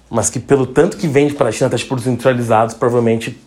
mas 0.10 0.30
que 0.30 0.40
pelo 0.40 0.66
tanto 0.66 0.98
que 0.98 1.08
vende 1.08 1.34
para 1.34 1.50
a 1.50 1.52
China, 1.52 1.68
até 1.68 1.78
por 1.86 2.00
industrializados, 2.00 2.74
provavelmente 2.74 3.38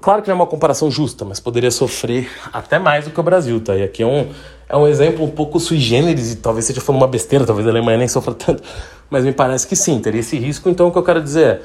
Claro 0.00 0.22
que 0.22 0.28
não 0.28 0.34
é 0.34 0.36
uma 0.36 0.46
comparação 0.46 0.90
justa, 0.90 1.24
mas 1.24 1.40
poderia 1.40 1.70
sofrer 1.70 2.30
até 2.52 2.78
mais 2.78 3.04
do 3.04 3.10
que 3.10 3.18
o 3.18 3.22
Brasil, 3.22 3.60
tá? 3.60 3.76
E 3.76 3.82
aqui 3.82 4.02
é 4.02 4.06
um, 4.06 4.28
é 4.68 4.76
um 4.76 4.86
exemplo 4.86 5.24
um 5.24 5.30
pouco 5.30 5.58
sui 5.58 5.78
generis, 5.78 6.32
e 6.32 6.36
talvez 6.36 6.64
seja 6.64 6.80
falando 6.80 7.02
uma 7.02 7.08
besteira, 7.08 7.44
talvez 7.44 7.66
a 7.66 7.70
Alemanha 7.70 7.98
nem 7.98 8.08
sofra 8.08 8.32
tanto, 8.32 8.62
mas 9.10 9.24
me 9.24 9.32
parece 9.32 9.66
que 9.66 9.74
sim, 9.74 9.98
teria 9.98 10.20
esse 10.20 10.38
risco. 10.38 10.70
Então 10.70 10.88
o 10.88 10.92
que 10.92 10.96
eu 10.96 11.02
quero 11.02 11.20
dizer 11.20 11.44
é, 11.44 11.60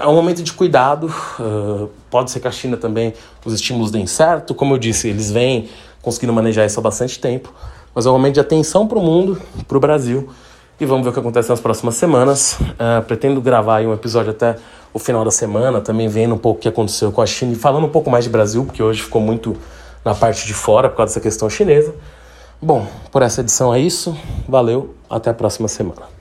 é 0.00 0.06
um 0.06 0.14
momento 0.14 0.42
de 0.42 0.52
cuidado, 0.52 1.12
uh, 1.38 1.88
pode 2.10 2.30
ser 2.30 2.40
que 2.40 2.48
a 2.48 2.50
China 2.50 2.76
também 2.76 3.14
os 3.44 3.54
estímulos 3.54 3.90
deem 3.90 4.06
certo, 4.06 4.54
como 4.54 4.74
eu 4.74 4.78
disse, 4.78 5.08
eles 5.08 5.30
vêm 5.30 5.68
conseguindo 6.02 6.32
manejar 6.32 6.66
isso 6.66 6.78
há 6.78 6.82
bastante 6.82 7.18
tempo, 7.18 7.52
mas 7.94 8.06
é 8.06 8.10
um 8.10 8.12
momento 8.12 8.34
de 8.34 8.40
atenção 8.40 8.86
para 8.86 8.98
o 8.98 9.02
mundo, 9.02 9.40
para 9.66 9.76
o 9.76 9.80
Brasil, 9.80 10.28
e 10.80 10.86
vamos 10.86 11.04
ver 11.04 11.10
o 11.10 11.12
que 11.12 11.20
acontece 11.20 11.50
nas 11.50 11.60
próximas 11.60 11.94
semanas. 11.96 12.58
Uh, 12.60 13.02
pretendo 13.06 13.40
gravar 13.40 13.82
um 13.82 13.92
episódio 13.92 14.30
até 14.30 14.56
o 14.94 14.98
final 14.98 15.24
da 15.24 15.30
semana, 15.30 15.80
também 15.80 16.08
vendo 16.08 16.34
um 16.34 16.38
pouco 16.38 16.58
o 16.58 16.62
que 16.62 16.68
aconteceu 16.68 17.12
com 17.12 17.20
a 17.20 17.26
China 17.26 17.52
e 17.52 17.56
falando 17.56 17.84
um 17.84 17.90
pouco 17.90 18.10
mais 18.10 18.24
de 18.24 18.30
Brasil, 18.30 18.64
porque 18.64 18.82
hoje 18.82 19.02
ficou 19.02 19.20
muito 19.20 19.56
na 20.04 20.14
parte 20.14 20.46
de 20.46 20.54
fora 20.54 20.88
por 20.88 20.96
causa 20.96 21.10
dessa 21.10 21.20
questão 21.20 21.50
chinesa. 21.50 21.94
Bom, 22.62 22.86
por 23.10 23.22
essa 23.22 23.40
edição 23.40 23.74
é 23.74 23.78
isso. 23.78 24.16
Valeu, 24.48 24.94
até 25.08 25.30
a 25.30 25.34
próxima 25.34 25.68
semana. 25.68 26.19